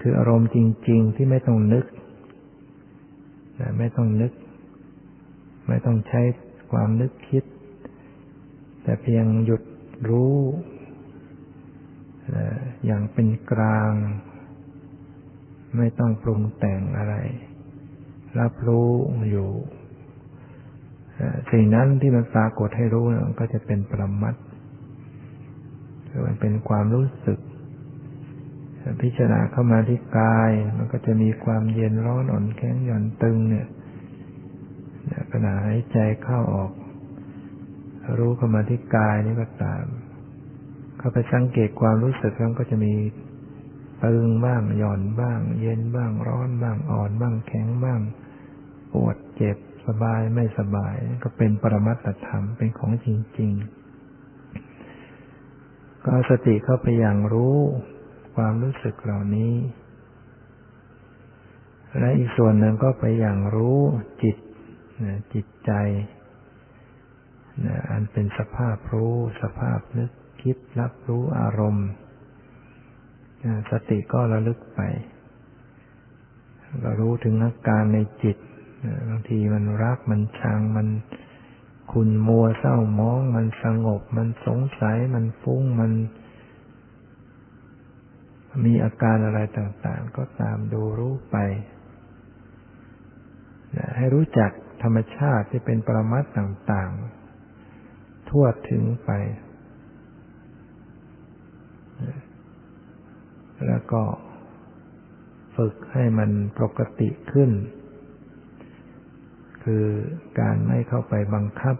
[0.00, 0.58] คืออารมณ์จ
[0.88, 1.84] ริง ๆ ที่ไม่ต้องนึก
[3.78, 4.32] ไม่ต้องนึก
[5.68, 6.20] ไม่ต้องใช้
[6.72, 7.44] ความนึกคิด
[8.82, 9.62] แต่เพียงหยุด
[10.08, 10.36] รู้
[12.86, 13.92] อย่างเป็นกลาง
[15.76, 17.14] ไม่ต้องปรุงแต่งอะไร
[18.40, 18.90] รับรู้
[19.30, 19.48] อยู่
[21.50, 23.04] สิ่งนั้นที่มันปรากฏให้รู้
[23.40, 24.34] ก็จะเป็นประมัต
[26.08, 27.38] คือมันเป็นความรู้สึก
[29.02, 33.66] พิจารณาเข้ามาที่กาย มันก็จะมีความเย็นร้อนอ่อนแข็งหย่อนตึงเนี่ย
[35.30, 36.72] ขณะหายใจเข้าออก
[38.18, 39.84] รู้เข้ามาที่กายนี่ก็ตาม
[40.98, 42.94] เข้าไปสังเกตความรู้สึกแล้วก็จะมี
[44.04, 48.00] ตึงบ้างหย่อนบ้าง เย็นบ้างร้อนบ้างอ่อนบ้างแข็งบ้าง
[48.92, 49.56] ปวดเจ็บ
[49.86, 53.08] สบายไม่สบายก็เป็นปรมัตถธรรมเป็นของจ
[53.38, 53.50] ริง
[55.18, 57.58] ๆ ก็สติเข้าไปอย่างรู้
[58.36, 59.54] ความรู้สึกเหล่านี้
[61.98, 63.80] และอีกส่วนหนึ่งก็ไปอย่างรู้
[64.22, 64.36] จิต
[65.34, 65.72] จิตใจ
[67.90, 70.10] อันเป็นสภาพรู้ สภาพนึก
[70.42, 71.88] คิดรับรู้อารมณ์
[73.70, 74.80] สติก็ระลึกไป
[76.84, 78.36] ก็รู้ถึงอาการในจิต
[79.08, 80.88] บางทีมันรักมันชังมัน
[81.92, 85.92] ขุนมัวเศร้ามอง มันสงบ มันสงสัย มันฟุ้งมัน
[88.64, 91.36] มีอาการอะไรต่างๆ ก็ตามดูรู้ไป
[93.96, 94.50] ให้รู้จัก
[94.82, 99.10] ธรรมชาติที่เป็นปรมัตต่างๆ ทั่วถึงไป
[103.66, 104.02] แล้วก็
[105.56, 106.30] ฝึกให้มัน
[106.60, 107.50] ปกติขึ้น
[109.64, 109.86] คือ
[110.40, 111.76] การไม่เข้าไปบังคับ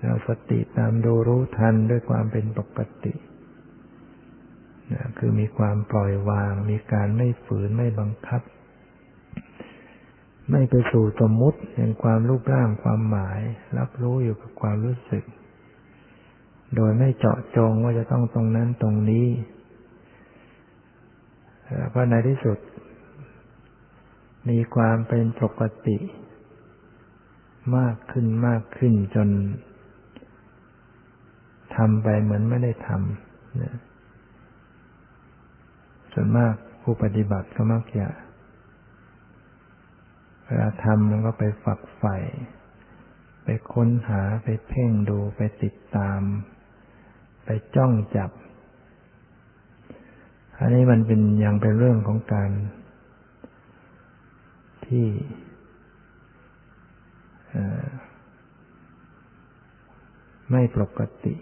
[0.00, 3.12] เราสติตามดูรู้ทันด้วยความเป็นปกติ
[5.18, 8.42] คือมีความปล่อยวาง มีการไม่ฝืนไม่บังคับ
[10.50, 13.40] ไม่ไปสู่สมมุติเห็นความรูปร่างความหมาย
[13.78, 15.24] รับรู้อยู่กับความรู้สึก
[16.76, 19.26] โดยไม่เจาะจงว่าจะต้องตรงนั้นตรงนี้
[21.76, 22.58] แล้วก็ในที่สุด
[24.48, 25.98] มีความเป็นปกติ
[27.76, 29.28] มากขึ้นมากขึ้นจน
[31.76, 33.89] ทำไปเหมือนไม่ได้ทำ
[36.12, 38.08] ส่วนมากผู้ปฏิบัติก็มักจะ
[40.44, 42.16] เวลาทำมันก็ไปฝักใฝ่
[43.44, 46.20] ไปค้นหาไปเพ่งดูไปติดตาม
[47.44, 48.30] ไปจ้องจับ
[50.58, 52.50] อันนี้มันเป็นยังเป็นเรื่องของการ
[54.86, 55.06] ที่
[60.50, 61.34] ไม่ปกติ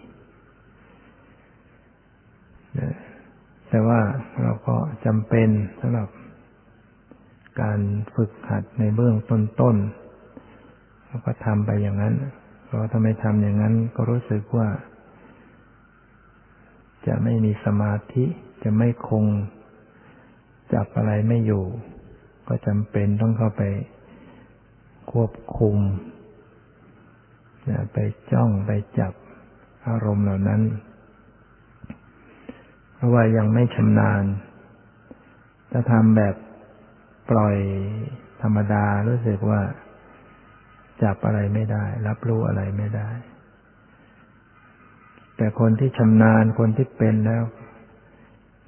[3.69, 4.01] แต่ว่า
[4.41, 5.49] เราก็จำเป็น
[5.79, 6.09] สำหรับ
[7.61, 7.79] การ
[8.15, 9.15] ฝึกหัดในเบื้อง
[9.61, 12.15] ต้นๆเราก็ทำไปอย่างนั้น
[12.65, 14.69] เพราะถ้าไม่ทำอย่างนั้นก็รู้สึกว่า
[17.07, 18.25] จะไม่มีสมาธิ
[18.63, 19.25] จะไม่คง
[20.73, 21.63] จับอะไรไม่อยู่
[22.47, 23.63] ก็จำเป็นต้องเข้าไป
[25.11, 25.77] ควบคุม
[27.93, 27.97] ไป
[28.31, 29.13] จ้องไปจับ
[29.87, 30.61] อารมณ์เหล่านั้น
[32.99, 34.23] เพราะว่ายังไม่ชำนาญ
[35.71, 36.35] ถ้าทำแบบ
[37.29, 37.57] ปล่อย
[38.41, 39.61] ธรรมดารู้สึกว่า
[41.03, 43.09] จับอะไรไม่ได้ รับรู้อะไรไม่ได้
[45.37, 47.43] แต่คนที่ชำนาญคนที่เป็นแล้ว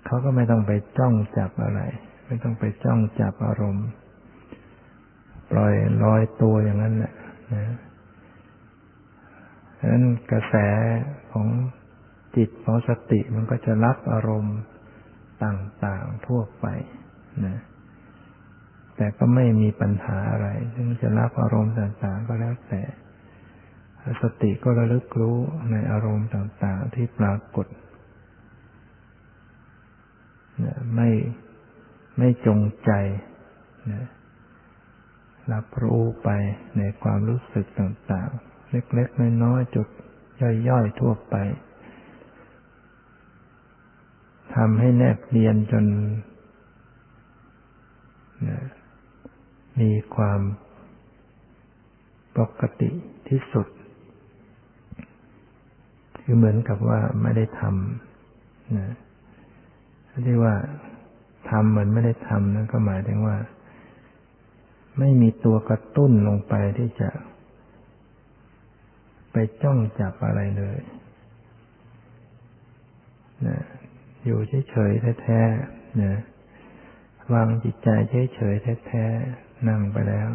[0.05, 1.81] เขาก็ไม่ต้องไปจ้องจับอะไร
[2.27, 3.87] ไม่ต้องไปจ้องจับอารมณ์
[5.51, 5.73] ปล่อย
[6.03, 7.13] ลอยตัวอย่างนั้นแหละ
[7.53, 7.77] นะ
[9.77, 10.55] ฉะนั้นกระแส
[11.31, 11.47] ของ
[12.35, 14.57] จิตของสติมันก็จะรับอารมณ์
[15.43, 16.65] ต่างๆทั่วไป
[17.45, 17.57] นะ
[18.97, 22.81] แต่ก็ไม่มีปัญหาอะไรซึ่งจะรับอารมณ์ต่างๆ ก็แล้วแต่
[24.21, 25.37] สติก็ระลึกรู้
[25.71, 27.67] ในอารมณ์ต่างๆที่ปรากฏ
[30.95, 31.09] ไม่
[32.17, 32.91] ไม่จงใจ
[33.91, 34.05] นะ
[35.53, 36.29] รับรู้ไป
[36.77, 39.87] ในความรู้สึกต่างๆ เล็กๆน้อยๆจุด
[40.69, 41.35] ย่อยๆทั่วไป
[44.55, 45.85] ทำให้แนบเนียนจน
[48.47, 48.59] นะ
[49.79, 50.41] มีความ
[52.37, 52.89] ปกติ
[53.27, 53.67] ที่สุด
[56.17, 58.89] คือเหมือนกับว่าไม่ได้ทำนะ
[60.25, 60.55] ที่ว่า
[61.49, 63.37] ทำเหมือนไม่ได้ทำนั่นก็หมายถึงว่า
[64.99, 67.09] ไม่มีตัวกระตุ้นลงไปที่จะ
[69.31, 70.79] ไปจ้องจับอะไรเลย
[73.47, 73.57] นะ
[74.25, 76.13] อยู่เฉยๆแท้ๆนะ
[77.33, 77.89] วางจิตใจ
[78.35, 80.29] เฉยๆแท้ๆนั่งไปแล้ว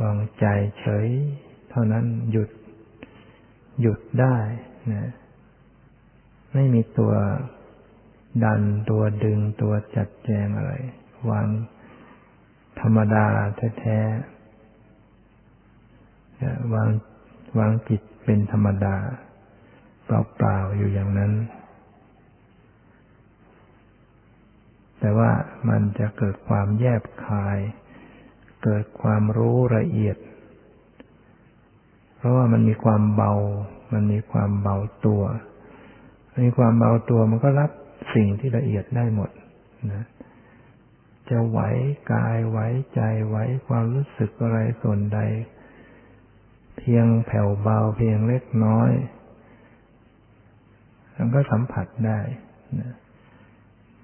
[0.00, 0.46] วางใจ
[0.80, 1.08] เฉย
[1.70, 2.50] เท่านั้นหยุด
[3.80, 4.36] หยุดได้
[4.92, 5.04] นะ
[6.54, 7.12] ไม่มีตัว
[8.44, 10.72] ดันตัวดึงตัวจัดแจงอะไร
[11.30, 11.48] วาง
[12.80, 13.26] ธรรมดา
[13.80, 14.38] แท้ๆ
[16.74, 16.88] วาง
[17.58, 18.96] วางจิตเป็นธรรมดา
[20.04, 21.32] เปล่าๆอยู่อย่างนั้น
[25.00, 25.30] แต่ว่า
[25.68, 27.58] มันจะเกิดความแยบคาย
[28.64, 30.16] เกิดความรู้ละเอียด
[32.16, 33.32] เพราะว่ามันมีความเบา
[33.92, 34.76] มันมีความเบา
[35.06, 35.22] ตัว
[36.44, 37.70] มีความเบาตัวมันก็รับ
[38.14, 39.30] สิ่งที่ละเอียดได้หมด
[39.92, 40.04] นะ
[41.30, 41.60] จะไหว
[42.12, 42.58] กายไหว
[42.94, 43.36] ใจไหว
[43.68, 45.18] ความรู้สึกอะไรส่วนใด
[46.78, 48.90] เพียงแผ่วเบาเพียงเล็กน้อย
[51.16, 52.18] มันก็สัมผัสได้
[52.80, 52.92] นะ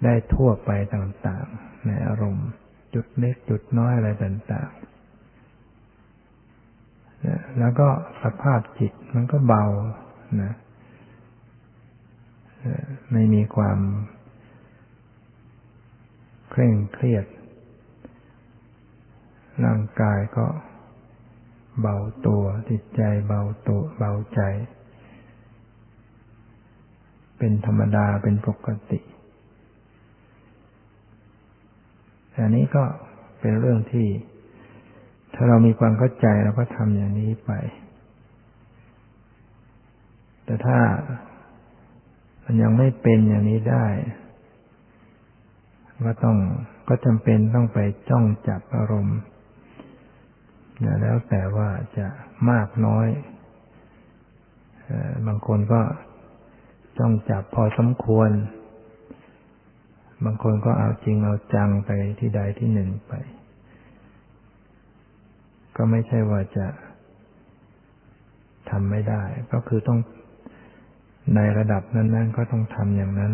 [0.05, 2.49] ได้ทั่วไปต่างๆ ในอารมณ์
[2.95, 4.81] จุดเล็กจุดน้อยอะไรต่างๆ
[7.59, 7.89] แล้วก็
[8.23, 9.65] สภาพจิตมันก็เบา
[10.43, 10.53] นะ
[13.13, 13.79] ไม่มีความ
[16.51, 17.27] เคร่งเครียด
[19.65, 20.47] ร่างกายก็
[21.81, 21.97] เบา
[22.27, 24.41] ตัว จิตใจเบาตัว เบาใจ
[27.39, 29.01] เป็นธรรมดาเป็นปกติ
[32.39, 32.85] อันนี้ก็
[33.41, 34.09] เป็นเรื่องที่
[35.35, 37.53] ถ้าเรามีความเข้าใจเราก็ทำอย่างนี้ไป
[40.45, 40.79] แต่ถ้า
[42.45, 43.87] มันยังไม่เป็นอย่างนี้ได้
[46.07, 46.37] ก็ต้อง
[46.89, 47.79] ก็จำเป็นต้องไป
[48.09, 49.19] จ้องจับอารมณ์
[51.01, 52.07] แล้วแต่ว่าจะ
[52.51, 53.09] มากน้อย
[55.27, 55.83] บางคนก็
[56.99, 58.31] จ้องจับพอสมควร
[60.25, 61.91] บางคนก็เอาจริงเอาจังไป
[62.21, 63.13] ที่ใดที่หนึ่งไป
[65.77, 66.67] ก็ไม่ใช่ว่าจะ
[68.71, 69.99] ทำไม่ได้ ก็คือต้อง
[71.35, 73.33] ในระดับนั้น ๆ ก็ต้องทำอย่างนั้น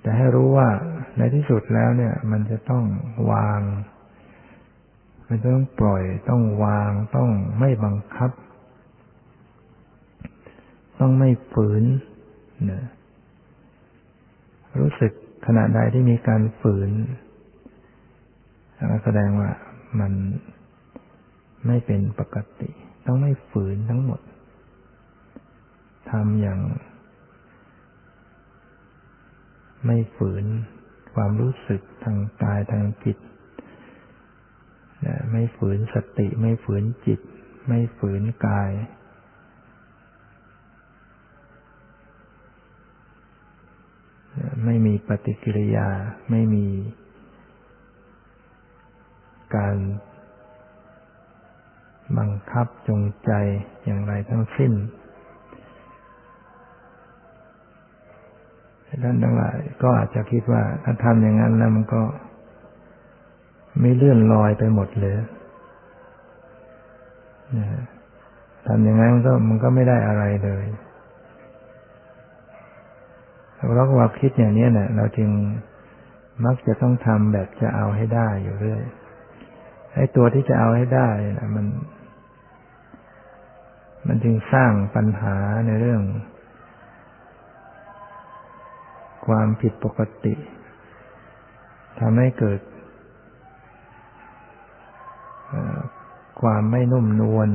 [0.00, 0.68] แต่ให้รู้ว่า
[1.18, 2.84] ในที่สุดแล้วเนี่ย มันจะต้อง
[3.32, 3.60] วาง
[5.28, 8.30] มันต้องปล่อย ต้องวาง ต้องไม่บังคับ
[11.00, 11.84] ต้องไม่ฝืน
[12.70, 12.82] นะ
[14.80, 15.12] รู้สึก
[15.46, 16.90] ขณะใดที่มีการฝืน
[19.04, 19.50] แสดงว่า
[20.00, 20.12] มัน
[21.66, 22.70] ไม่เป็นปกติ
[23.06, 24.20] ต้องไม่ฝืนทั้งหมด
[26.10, 26.60] ทำอย่าง
[29.86, 30.44] ไม่ฝืน
[31.14, 33.18] ความรู้สึกทางกายทางจิต
[35.32, 37.20] ไม่ฝืนสติ ไม่ฝืนจิต
[37.68, 38.70] ไม่ฝืนกาย
[44.64, 45.88] ไม่มีปฏิกิริยา
[46.30, 46.66] ไม่มี
[49.56, 49.76] การ
[52.18, 53.32] บังคับจงใจ
[53.84, 54.72] อย่างไรทั้งสิ้น
[59.02, 62.02] ท่านทั้งหลายก็อาจจะคิดว่าถ้าทำอย่างนั้นแล้วมันก็
[63.80, 65.14] ไม่เลื่อนลอยไปหมดเลย
[68.66, 70.64] ทำอย่างนั้นก็มันก็ไม่ได้อะไรเลย
[73.74, 75.30] เราก็ว่าคิดอย่างนี้เนี่ยเราจึง
[76.44, 78.82] มักจะต้องทำแบบจะเอาให้ได้อยู่เรื่อย
[79.94, 81.66] ไอ้ตัวที่จะเอาให้ได้นะมัน
[84.06, 85.36] มันจึงสร้างปัญหา
[85.66, 86.02] ในเรื่อง
[89.26, 90.34] ความผิดปกติ
[92.00, 92.60] ทำให้เกิด
[96.40, 97.48] ความไม่นุ่มนวล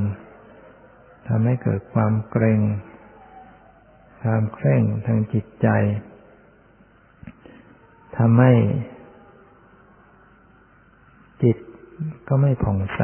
[1.28, 2.60] ทำให้เกิดความเกรง
[4.22, 5.68] ความเคร่งทางจิตใจ
[8.16, 8.52] ทำให้
[11.42, 11.56] จิต
[12.28, 13.02] ก็ไม่ผ่องใส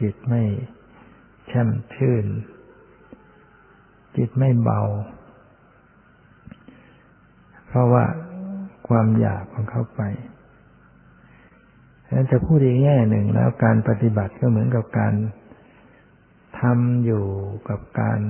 [0.00, 0.42] จิตไม่
[1.48, 2.26] แช่มชื่น
[4.16, 4.80] จิตไม่เบา
[7.66, 8.04] เพราะว่า
[8.88, 10.00] ความอยากของเข้าไป
[12.06, 15.14] ฉะนั้นจะพูดอีกแง่หนึ่งแล้วการปฏิบัติก็เหมือนกับการ
[16.60, 17.24] ทำอยู่
[17.68, 18.20] กับการ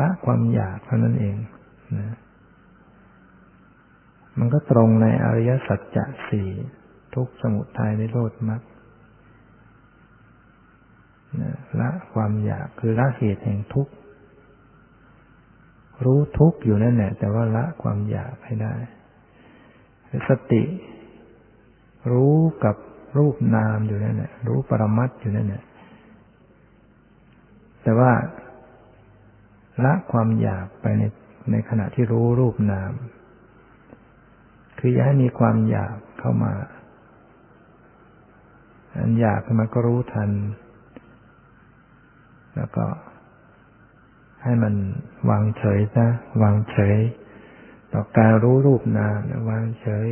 [0.00, 1.36] ละความอยากเท่านั้นเอง
[1.98, 2.16] นะ
[4.38, 6.48] มันก็ตรงในอริยสัจจะสี่
[7.14, 8.62] ทุกสมุทัยในโลดมรรค
[11.80, 13.92] ละความอยากคือละเหตุแห่งทุกข์
[16.04, 18.74] รู้ทุกข์อยู่นั่นแหละ แต่ว่าละความอยากให้ได้
[20.28, 20.62] สติ
[22.12, 22.76] รู้กับ
[23.18, 25.62] รูปนามอยู่นั่นแหละรู้ปรมัตอยู่นั่นแหละ
[27.82, 28.12] แต่ว่า
[29.84, 31.02] ละความอยากไปใน
[31.50, 32.92] ในขณะที่รู้รูปนาม
[34.78, 36.52] คืออย่าให้มีความอยากเข้ามา
[38.96, 40.30] อันอยากมันก็รู้ทัน
[42.56, 42.86] แล้วก็
[44.42, 44.74] ให้มัน
[45.30, 46.06] วางเฉยซะ
[46.42, 46.98] วางเฉย
[47.92, 49.18] ต่อการรู้รูปนาม
[49.50, 50.08] วางเฉย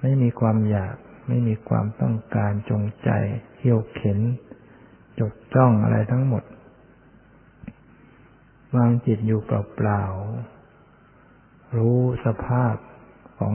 [0.00, 0.96] ไม่มีความอยาก
[1.28, 3.10] ไม่มีความต้องการจงใจ
[3.56, 4.18] เที่ยวเข็น
[5.18, 6.42] จดจ้องอะไรทั้งหมด
[8.76, 12.76] วางจิตอยู่เปล่าๆ รู้สภาพ
[13.38, 13.54] ของ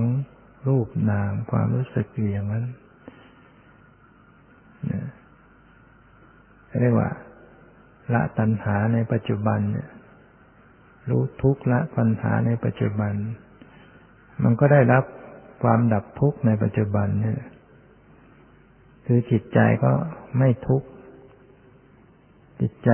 [0.68, 2.66] รูปนามความรู้สึกอย่างนั้น
[6.80, 7.10] เรียกว่า
[8.14, 9.90] ละตัณหาในปัจจุบันเนี่ย
[11.10, 13.14] รู้ทุกข์ละปัญหาในปัจจุบัน
[14.44, 15.04] มันก็ได้รับ
[15.64, 17.40] ความดับทุกข์ในปัจจุบันเนี่ย
[19.06, 19.92] คือจิตใจก็
[20.38, 20.88] ไม่ทุกข์
[22.62, 22.92] จิตใจ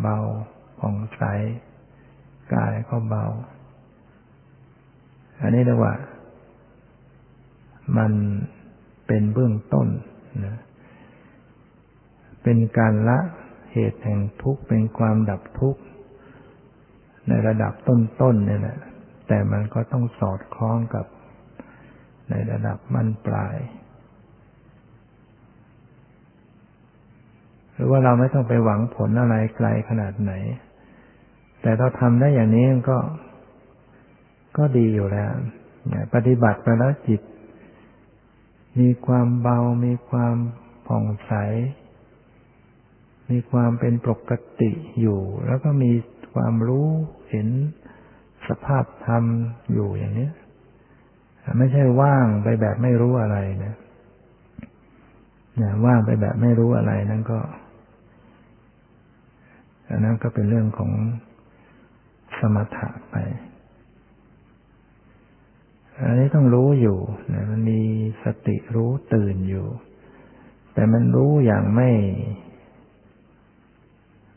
[0.00, 0.18] เบา
[0.80, 1.22] ผ่องใส
[2.54, 3.26] กายก็เบา
[5.40, 5.94] อันนี้เรียกว่า
[7.98, 8.12] มัน
[9.06, 9.88] เป็นเบื้องต้น
[10.46, 10.58] นะ
[12.42, 13.18] เป็นการละ
[13.72, 15.80] เหตุแห่งทุกข์เป็นความดับทุกข์
[17.28, 18.78] ในระดับต้นๆเนี่ยแหละ
[19.28, 21.06] แต่มันก็ต้องสอดคล้องกับ
[22.30, 23.56] ในระดับมันปลาย
[27.74, 30.32] หรือว่าเราไม่ต้องไปหวังผลอะไรไกลขนาดไหน
[31.62, 32.98] แต่เราทำได้อย่างนี้ก็
[34.56, 35.32] ก็ดีอยู่แล้ว
[36.14, 37.20] ปฏิบัติไปแล้วจิต
[38.80, 40.36] มีความเบา มีความ
[40.86, 41.32] ผ่องใส
[43.30, 45.92] มีความเป็นปกติอยู่ แล้วก็มี
[46.34, 46.88] ความรู้
[47.30, 47.48] เห็น
[48.48, 49.24] สภาพธรรม
[49.72, 50.28] อยู่อย่างนี้
[51.58, 53.74] ไม่ใช่ว่างไปแบบไม่รู้อะไรนะ
[55.60, 57.38] นว่างไปแบบไม่รู้อะไรนั่นก็
[59.90, 60.90] อันนั้นก็เป็นเรื่องของ
[62.40, 63.16] สมถะไป
[66.04, 66.98] อันนี้ต้องรู้อยู่
[67.34, 67.80] นะมันมี
[68.24, 69.66] สติรู้ตื่นอยู่
[70.74, 71.90] แต่มันรู้อย่างไม่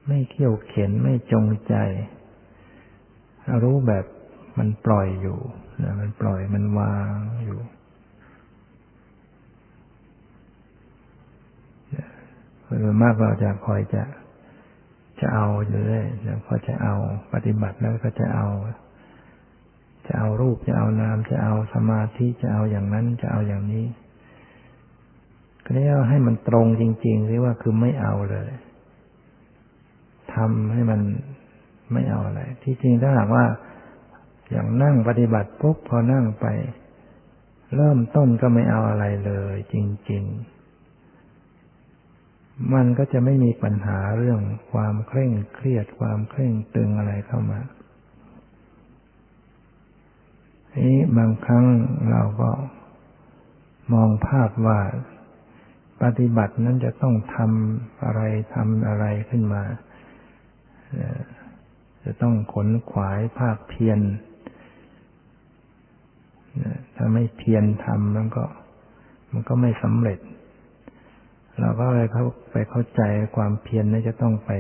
[0.08, 1.76] ไม่เขี่ยวเข็นไม่จงใจ
[3.64, 4.06] รู้แบบ
[4.58, 5.40] มันปล่อยอยู่
[5.84, 7.60] นะมันปล่อยมันวางอยู่
[12.80, 14.04] โดยมากเราจะคอยจะ
[15.20, 16.96] จะเอาอยู่เรื่อยแล้วพอจะเอา
[17.34, 18.48] ปฏิบัติแล้วก็จะเอา
[20.08, 23.86] จะเอารูปจะเอานาม จะเอาสมาธิจะเอาอย่างนั้นจะเอาอย่างนี้
[25.66, 28.50] ก็เรียกให้มันตรงจริงๆเรียกว่าคือไม่เอาเลย
[30.34, 31.02] ทำให้มัน
[31.94, 33.46] ไม่เอาอะไร ที่จริงถ้าหากว่า
[34.52, 36.46] อย่างนั่งปฏิบัติปุ๊บพอนั่งไป
[37.76, 39.76] เริ่มต้นก็ไม่เอาอะไรเลย จ
[40.10, 40.53] ริง ๆ
[42.74, 44.42] มันก็จะไม่มีปัญหาเรื่อง
[44.72, 47.60] ความเคร่งเครียดความเคร่งตึงอะไรเข้ามา
[50.78, 51.66] นี้บางครั้ง
[52.12, 52.52] เราก็
[53.94, 54.80] มองภาพว่า
[56.02, 58.22] ปฏิบัตินั้นจะต้องทำอะไร
[58.56, 59.64] ทำอะไรขึ้นมา
[62.04, 64.00] จะต้องขนขวายภาคเพียร
[66.96, 68.46] ถ้าไม่เพียรทำมันก็
[69.32, 70.20] มันก็ไม่สำเร็จ
[71.60, 73.02] เราก็เลยเข้าไปเข้าใจ
[73.36, 74.52] ความเพียรนั้นจะต้องไป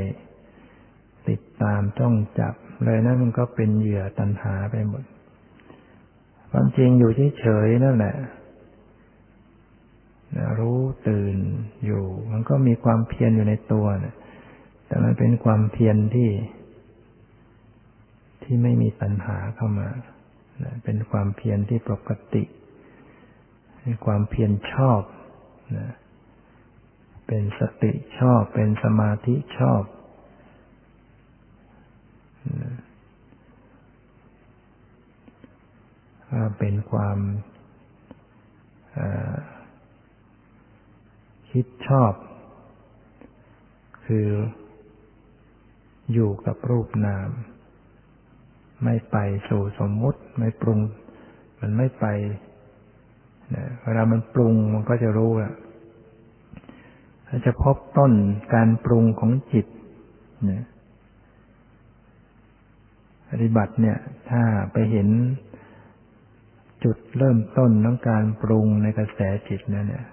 [1.29, 2.53] ติดตามจ้องจับ
[2.85, 5.03] เลยนะมันก็เป็นเหยื่อตันหาไปหมด
[6.51, 8.15] ความจริงอยู่เฉยๆนั่นแหละ
[10.59, 11.35] รู้ตื่น
[11.85, 14.15] อยู่ มันก็มีความเพียรอยู่ในตัวนะ
[14.87, 16.29] แต่มันเป็นความเพียรที่
[18.43, 19.87] ที่ไม่มีปัญหาเข้ามา
[20.83, 22.43] เป็นความเพียรที่ปกติ
[23.81, 25.01] เป็นความเพียรชอบ
[25.77, 25.89] นะ
[27.27, 29.83] เป็นสติชอบ เป็นสมาธิชอบ
[36.57, 37.17] เป็นความ
[41.51, 42.13] คิดชอบ
[44.05, 44.27] คือ
[46.13, 47.29] อยู่กับรูปนาม
[48.83, 49.17] ไม่ไป
[49.49, 50.79] สู่สมมุติ ไม่ปรุง
[51.59, 52.05] มันไม่ไป
[53.83, 55.53] เวลามันปรุงมันก็จะรู้อะ
[57.35, 58.13] ถ้าจะพบต้น
[58.53, 59.65] การปรุงของจิต
[60.49, 60.63] นี่ย
[63.29, 63.97] ปฏิบัติเนี่ย
[64.29, 65.09] ถ้าไปเห็น
[66.83, 69.19] จุดเริ่มต้นของการปรุงในกระแส
[69.49, 70.05] จิตนั่นเนี่ย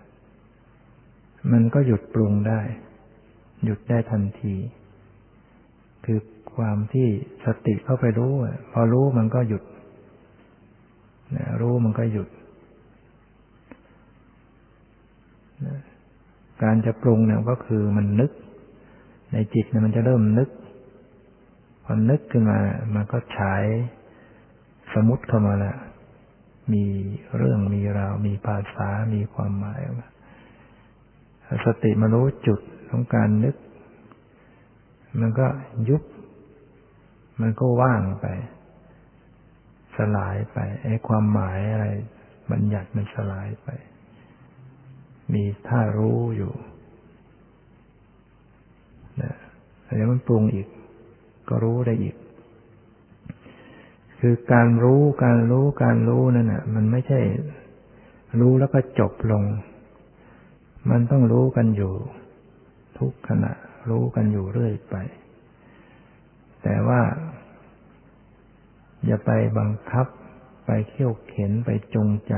[1.53, 2.61] มันก็หยุดปรุงได้
[3.65, 4.55] หยุดได้ทันที
[6.05, 6.19] คือ
[6.55, 7.09] ความที่
[7.45, 8.33] สติเข้าไปรู้
[8.73, 9.63] พอรู้มันก็หยุด
[11.61, 12.29] รู้มันก็หยุด
[16.63, 18.31] การจะปรุงเนี่ยก็คือมันนึก
[19.33, 20.49] ในจิตเนี่ยมันจะเริ่มนึก
[21.85, 22.59] พอนึกขึ้นมา
[22.95, 23.65] มันก็ฉาย
[24.95, 25.79] สมุติเข้ามาแล้ว
[26.73, 26.85] มี
[27.37, 29.81] เรื่องมีราวมีภาษามีความหมาย
[31.67, 33.57] สติมารู้จุดของการนึก
[35.21, 35.47] มันก็
[35.89, 36.03] ยุบ
[37.41, 38.27] มันก็ว่างไป
[39.97, 41.87] สลายไปไอ้ความหมายอะไร
[42.51, 43.69] บัญญัติมันสลายไป
[45.35, 46.53] มีท่ารู้อยู่
[49.23, 49.33] นะ
[49.97, 50.69] แล้วมันปรุงอีก
[51.49, 52.17] ก็รู้ได้อีก
[54.21, 57.21] คือการรู้การรู้การรู้นั่นน่ะ มันไม่ใช่
[58.41, 59.45] รู้แล้วก็จบลง
[60.91, 61.93] มันต้องรู้กันอยู่
[62.99, 63.53] ทุกขณะ
[63.91, 64.97] รู้กันอยู่เรื่อยไป
[66.63, 67.01] แต่ว่า
[69.07, 70.07] อย่าไปบังคับ
[70.67, 72.35] ไปเขี่ยวเข็นไปจงใจ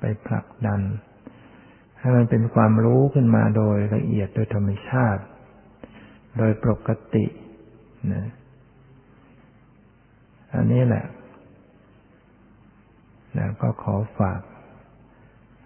[0.00, 0.80] ไปผลักดัน
[1.98, 5.22] ให้มันเป็นความรู้ขึ้นมาโดยละเอียดโดยธรรมชาติ
[6.38, 7.24] โดยปกติ
[8.12, 8.24] นะ
[10.54, 11.04] อันนี้แหละ
[13.36, 14.40] นะก็ขอฝาก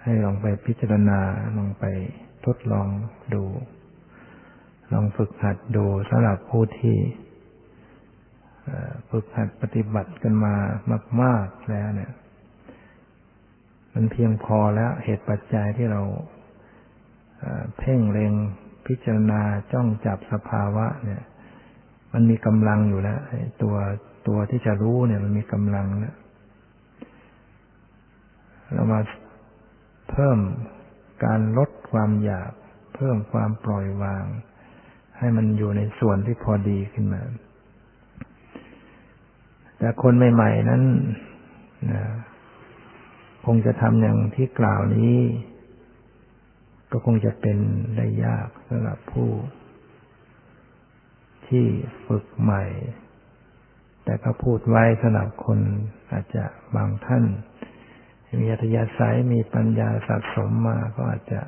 [0.03, 1.20] ให้ลองไปพิจารณา
[1.57, 1.85] ลองไป
[2.47, 2.89] ทดลอง
[3.35, 3.45] ดู
[4.93, 6.97] ลองฝึกหัดดูสำหรับผู้ที่
[9.11, 10.55] ฝึกหัดปฏิบัติกันมา
[11.22, 12.12] มาก ๆแล้วเนี่ย
[13.95, 16.03] มันเพียงพอแล้วเหตุปัจจัยที่เรา
[17.78, 18.32] เพ่งเล็ง
[18.86, 19.41] พิจารณา
[19.72, 21.22] จ้องจับสภาวะ เนี่ย
[22.12, 23.20] มันมีกำลังอยู่แล้ว
[23.62, 23.76] ตัว
[24.28, 26.16] ตัวที่จะรู้เนี่ย มันมีกำลังแล้ว
[28.72, 29.01] เรามา
[30.11, 30.38] เพิ่ม
[31.24, 32.53] การลดความอยาก
[32.95, 34.24] เพิ่มความปล่อยวาง
[35.18, 37.22] ให้มันอยู่ในส่วนที่พอดีขึ้นมา
[39.78, 40.82] แต่คนใหม่ ๆ นั้น
[41.93, 42.03] นะ
[43.47, 45.18] คงจะทำอย่างที่กล่าวนี้
[46.91, 47.59] ก็คงจะเป็น
[47.97, 49.30] ได้ยากสำหรับผู้
[51.49, 51.66] ที่
[52.07, 52.64] ฝึกใหม่
[54.05, 55.61] แต่ก็พูดไว้สำหรับคน
[56.12, 56.45] อาจจะ
[56.76, 57.24] บางท่าน
[58.41, 61.41] มีอัธยาศัยมีปัญญาสะสมมาก็อาจจะ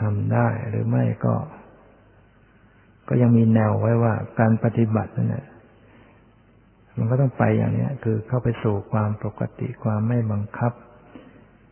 [0.00, 1.34] ทำได้หรือไม่ก็
[3.08, 5.46] ก็ยังมีแนวไว้ว่าการปฏิบัตินั่นแหละ
[6.98, 10.72] มันก็ต้องไปอย่างนี้คือเข้าไปสู่ความปกติความไม่บังคับ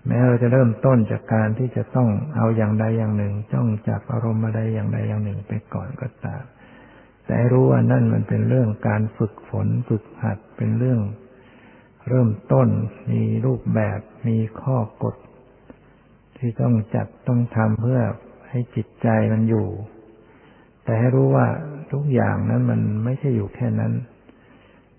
[0.07, 6.45] แม้เราจะเริ่มต้นจากการที่จะต้องเอาอย่างใดอย่างหนึ่ง จ้องจับอารมณ์มาใดอย่างใดอย่างหนึ่งไปก่อนก็ตาม
[7.27, 11.01] แต่รู้ว่านั่นมันเป็นเรื่องการฝึกฝนฝึกหัดเป็นเรื่อง
[12.09, 12.69] เริ่มต้น
[13.11, 15.17] มีรูปแบบมีข้อกฎ
[16.37, 18.01] ที่ต้องจัดต้องทำเพื่อ
[18.49, 19.69] ให้จิตใจมันอยู่
[20.85, 21.47] แต่ให้รู้ว่า
[21.93, 23.93] ทุกอย่างนั้นมันไม่ใช่อยู่แค่นั้น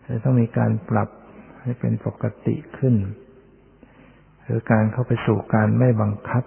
[0.08, 1.10] จะต้องมีการปรับ
[1.62, 2.96] ให้เป็นปกติขึ้น
[4.46, 6.44] คือการเข้าไปสู่การไม่บังคับ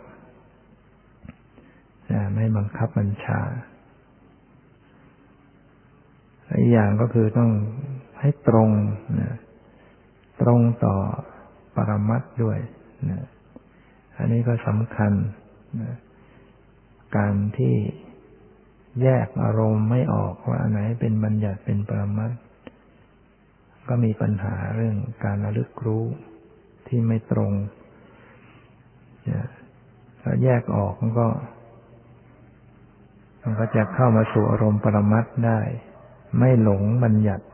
[2.35, 3.41] ไม่บังคับบัญชา
[6.59, 7.51] อีกอย่างก็คือต้อง
[8.21, 8.71] ให้ตรง
[9.21, 9.37] นะ
[10.43, 10.95] ตรงต่อ
[11.75, 12.59] ปรมัตด้วย
[13.11, 13.27] นะ
[14.19, 15.13] อันนี้ก็สำคัญ
[15.81, 15.95] นะ
[17.17, 17.75] การที่
[19.03, 22.35] แยกอารมณ์ไม่ออกว่าอันไหนเป็นบัญญัติเป็นปรมัตถ
[23.93, 26.05] ก็มีปัญหาเรื่องการระลึกรู้
[26.87, 27.53] ที่ไม่ตรง
[30.21, 31.29] ถ้าแยกออกมันก็
[33.43, 35.61] มันก็จะเข้ามาสู่อารมณ์ปรมัตได้
[36.39, 37.45] ไม่หลงบัญญัติ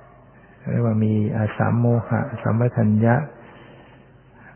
[0.70, 3.14] เรียกว่ามีอาสามโมหะสัมปทัญญะ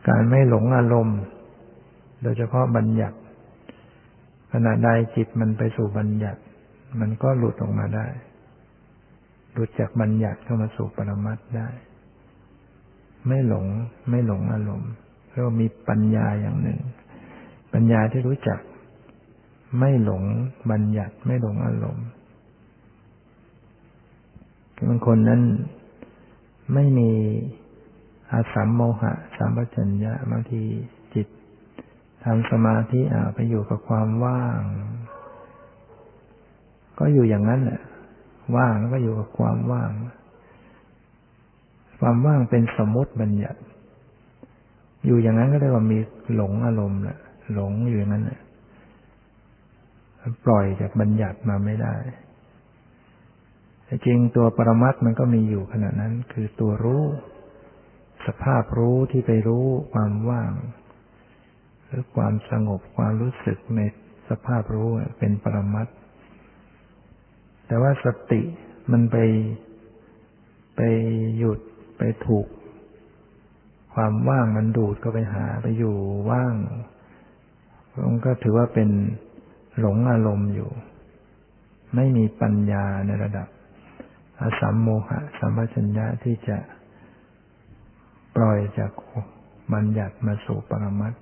[0.09, 1.18] การไม่หลงอารมณ์
[2.22, 3.18] โดยเฉพาะบัญญัติ
[4.53, 6.41] ขณะใดจิตมันไปสู่บัญญัติ
[7.01, 8.07] มันก็หลุดออกมาได้
[9.53, 11.69] หลุดจากบัญญัติเข้ามาสู่ปรมัตได้
[13.27, 13.67] ไม่หลง
[14.11, 14.91] ไม่หลงอารมณ์
[15.31, 16.81] เรียกว่ามีปัญญาอย่างหนึ่ง
[17.73, 18.61] ปัญญาที่รู้จัก
[19.79, 20.23] ไม่หลง
[20.71, 22.07] บัญญัติไม่หลงอารมณ์
[24.89, 25.43] บางคนนั้น
[26.75, 27.11] ไม่มี
[28.33, 30.63] อาสัมโมหะสัมปัญญะบางที
[31.15, 31.27] จิต
[32.25, 34.61] ทำสมาธิอ่าไปอยู่กับความว่าง
[36.99, 37.81] ก็อยู่อย่างนั้นแหละ
[38.57, 39.91] ว่างแล้วก็อยู่กับความว่าง
[42.01, 43.61] ความว่างเป็นสมมติบัญญัติ
[45.07, 45.99] อยู่อย่างนั้นก็เรียกว่ามี
[46.35, 47.19] หลงอารมณ์แหละ
[47.55, 48.41] หลงอยู่อย่างนั้นแหละ
[50.45, 51.95] ปล่อยจากบัญญัติมาไม่ได้
[53.85, 57.05] แต่จริงตัวปรมัตมันก็มีอยู่ขณะนั้น คือตัวรู้
[58.27, 60.53] สภาพรู้ที่ไปรู้ความว่าง
[61.87, 63.81] หรือความสงบความรู้สึกใน
[64.29, 64.89] สภาพรู้
[65.19, 65.87] เป็นปรมัต
[67.71, 68.43] แต่ว่าสติ
[68.93, 69.16] มันไป
[70.77, 70.81] ไป
[71.39, 71.61] หยุด
[71.99, 72.47] ไปถูก
[73.95, 75.97] ความว่างมันดูดก็ไปหาไปอยู่
[76.31, 76.55] ว่าง
[78.09, 78.89] มันก็ถือว่าเป็น
[79.79, 80.71] หลงอารมณ์อยู่
[81.95, 83.49] ไม่มีปัญญาในระดับ
[84.41, 86.57] อสัมโมหะสัมปชัญญะที่จะ
[88.37, 88.93] ปล่อยจาก
[89.73, 91.14] บัญญัติมาสู่ปรมัต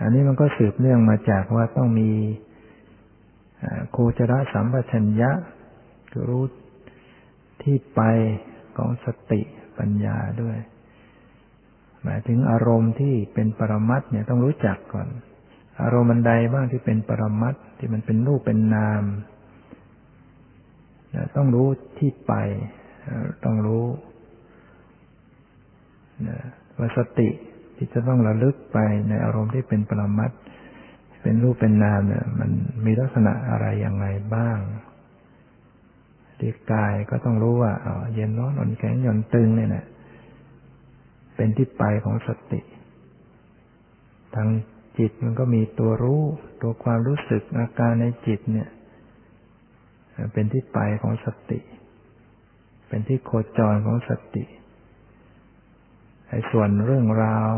[0.00, 2.10] อันนี้มันก็สืบเนื่องมาจากว่าต้องมี
[3.90, 5.30] โคจรสัมปชัญญะ
[6.12, 6.44] คือรู้
[7.62, 8.00] ที่ไป
[8.76, 9.40] ของสติ
[9.78, 10.58] ปัญญาด้วย
[12.02, 15.08] หมายถึงอารมณ์ที่เป็นปรมัตเนี่ยต้องรู้จักก่อน
[15.82, 19.04] อารมณ์บันใดบ้างที่เป็นปรมัตที่มันเป็นรูปเป็นนาม
[21.36, 22.32] ต้องรู้ที่ไป
[23.44, 23.84] ต้องรู้
[26.78, 27.28] ว่าสติ
[27.76, 30.30] ที่จะต้องระลึกไปในอารมณ์ที่เป็นปรมัต
[31.24, 32.50] เป็นรูปเป็นนามเนี่ย มัน
[32.84, 34.58] มีลักษณะอะไรอย่างไรบ้าง
[36.38, 39.84] ที่กายก็ต้องรู้ว่าอ๋อเย็นร้อนอ่อนแข็งหย่อนตึงเนี่ยนะ
[41.36, 42.60] เป็นที่ไปของสติ
[44.34, 44.48] ทาง
[44.98, 46.22] จิตมันก็มีตัวรู้
[46.62, 48.68] ตัวความรู้สึกอาการในจิตเนี่ย
[50.32, 51.60] เป็นที่ไปของสติ
[52.88, 54.44] เป็นที่โคจรของสติ
[56.28, 57.54] ไอ้ส่วนเรื่องราว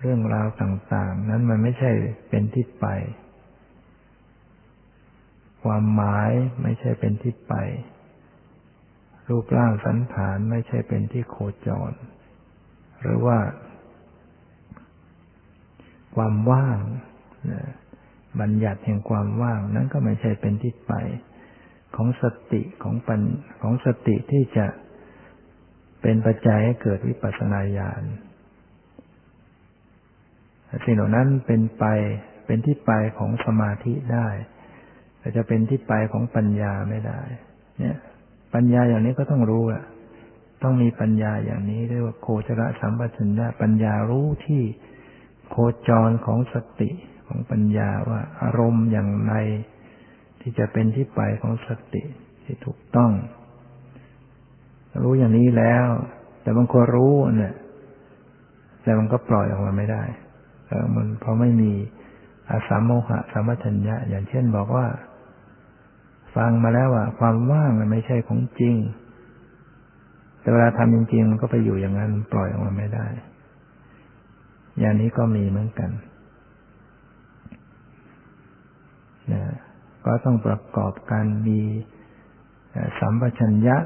[0.00, 1.90] เรื่องราวต่าง ๆ นั้นมันไม่ใช่
[2.28, 2.86] เป็นที่ไป
[5.64, 6.30] ความหมาย
[6.62, 7.54] ไม่ใช่เป็นที่ไป
[9.28, 11.36] รูปร่างสันฐานไม่ใช่เป็นที่โค
[11.66, 11.92] จร
[13.00, 13.38] หรือว่า
[16.16, 16.78] ความว่าง
[18.40, 20.92] บัญญัติแห่งความว่าง นั้นก็ไม่ใช่เป็นที่ไป
[21.96, 23.20] ของสติของปัญ
[23.62, 24.66] ของสติที่จะ
[26.02, 28.02] เป็นปัจจัยให้เกิดวิปัสสนาญาณ
[30.84, 31.84] สิ่งเหล่านั้นเป็นไป
[32.46, 34.28] เป็นที่ไปของสมาธิได้
[35.18, 37.20] แต่จะเป็นที่ไปของปัญญาไม่ได้
[37.78, 37.96] เนี่ย
[38.54, 39.82] ปัญญาอย่างนี้ก็ต้องรู้อะ
[40.62, 44.62] ต้องมีปัญญาอย่างนี้เรียกว่าโคจรสัมปชัญญะปัญญารู้ที่
[45.50, 45.56] โค
[45.88, 46.90] จรของสติ
[47.26, 49.34] ของปัญญาว่าอารมณ์อย่างไร
[50.40, 52.02] ที่จะเป็นที่ไปของสติ
[52.44, 53.12] ที่ถูกต้อง
[55.02, 55.88] รู้อย่างนี้แล้ว
[56.42, 57.54] แต่บางคนรู้เนี่ย
[58.82, 60.02] แต่มันก็ปล่อยออกมาไม่ได้
[60.94, 61.72] มันพราะไม่มี
[62.50, 64.86] อาสามโมหะสามัชัญญะ อย่างเช่นบอกว่า
[66.36, 68.76] ฟังมาแล้วว่าความว่างมันไม่ใช่ของจริง
[70.40, 73.06] แต่เวลาทำจริงๆมันก็ไปอยู่อย่างนั้นปล่อยออกมาไม่ได้
[74.78, 75.90] อย่างนี้ก็มีเหมือนกัน
[79.32, 79.42] นะ
[80.04, 81.60] ก็ต้องประกอบการมี
[82.98, 83.76] สัมปชัญญะ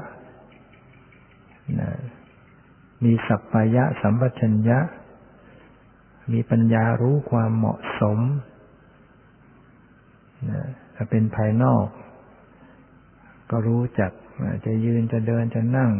[1.79, 1.89] นะ
[3.03, 4.79] มีสัพพยะสัมปชัญญะ
[6.31, 8.19] มีปัญญารู้ความเหมาะสม
[10.51, 10.61] นะ
[10.95, 11.87] ถ้าเป็นภายนอก
[13.51, 14.11] ก็รู้จัก
[14.65, 15.91] จะยืนจะเดินจะนั่ง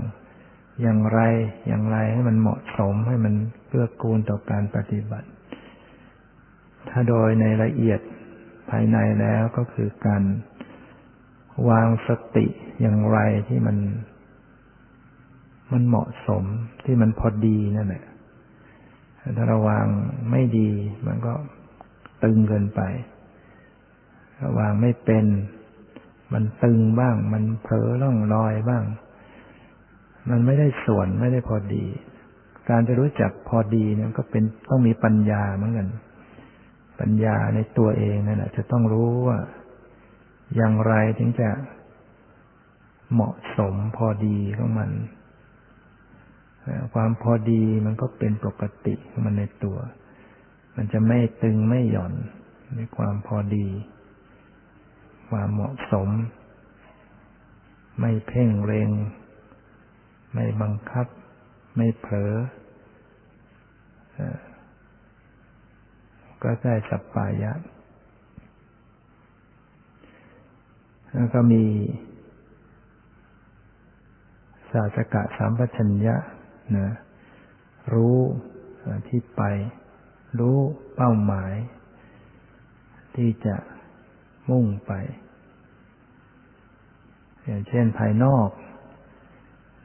[0.82, 1.20] อย่างไร
[1.68, 3.34] อย่างไรให้มันเหมาะสมให้มัน
[3.68, 5.30] เพื่อกูลต่อการปฏิบัติ
[6.90, 8.00] ถ้าโดยในละเอียด
[8.70, 10.24] ภายในแล้วก็คือการ
[11.70, 12.46] วางสติ
[12.82, 13.78] อย่างไรที่มัน
[15.72, 16.44] มันเหมาะสม
[16.86, 18.04] ที่มันพอดีนั่นแหละ
[19.38, 19.86] ถ้าราวาง
[20.32, 20.70] ไม่ดี
[21.08, 21.34] มันก็
[22.24, 22.82] ตึงเกินไป
[24.38, 25.26] ถ้าวางไม่เป็น
[26.34, 28.84] มันตึงบ้าง มันเผลอล่องลอยบ้าง
[30.30, 31.86] มันไม่ได้ส่วนไม่ได้พอดี
[32.70, 35.88] การจะรู้จักพอดีเนี่ยก็เป็นต้องมีปัญญาเหมือนกัน
[37.00, 39.38] ปัญญาในตัวเองนั่นแหละจะต้องรู้ว่า
[40.56, 41.50] อย่างไรถึงจะ
[43.14, 44.90] เหมาะสมพอดีของมัน
[46.94, 48.96] ความพอดีมันก็เป็นปกติ
[49.26, 49.78] มันในตัว
[50.76, 52.14] มันจะไม่ตึงไม่หย่อน
[52.76, 53.68] ในความพอดี
[55.30, 56.10] ความเหมาะสม
[58.00, 58.90] ไม่เพ่งเร็ง
[60.34, 61.08] ไม่บังคับ
[61.76, 62.34] ไม่เผลอ
[66.44, 67.54] ก็ได้สัปปายะ
[71.14, 71.64] แล้วก็มี
[74.72, 76.16] สาสกะสามปัญญะ
[76.78, 76.90] นะ
[77.94, 78.18] รู้
[79.08, 79.42] ที่ไป
[80.40, 80.58] รู้
[80.96, 81.54] เป้าหมาย
[83.16, 83.56] ที่จะ
[84.50, 84.94] มุ่งไป
[87.46, 88.50] อย่างเช่นภายนอก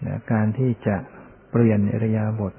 [0.07, 0.97] นะการที่จะ
[1.51, 2.53] เปลี่ยนอริยาบท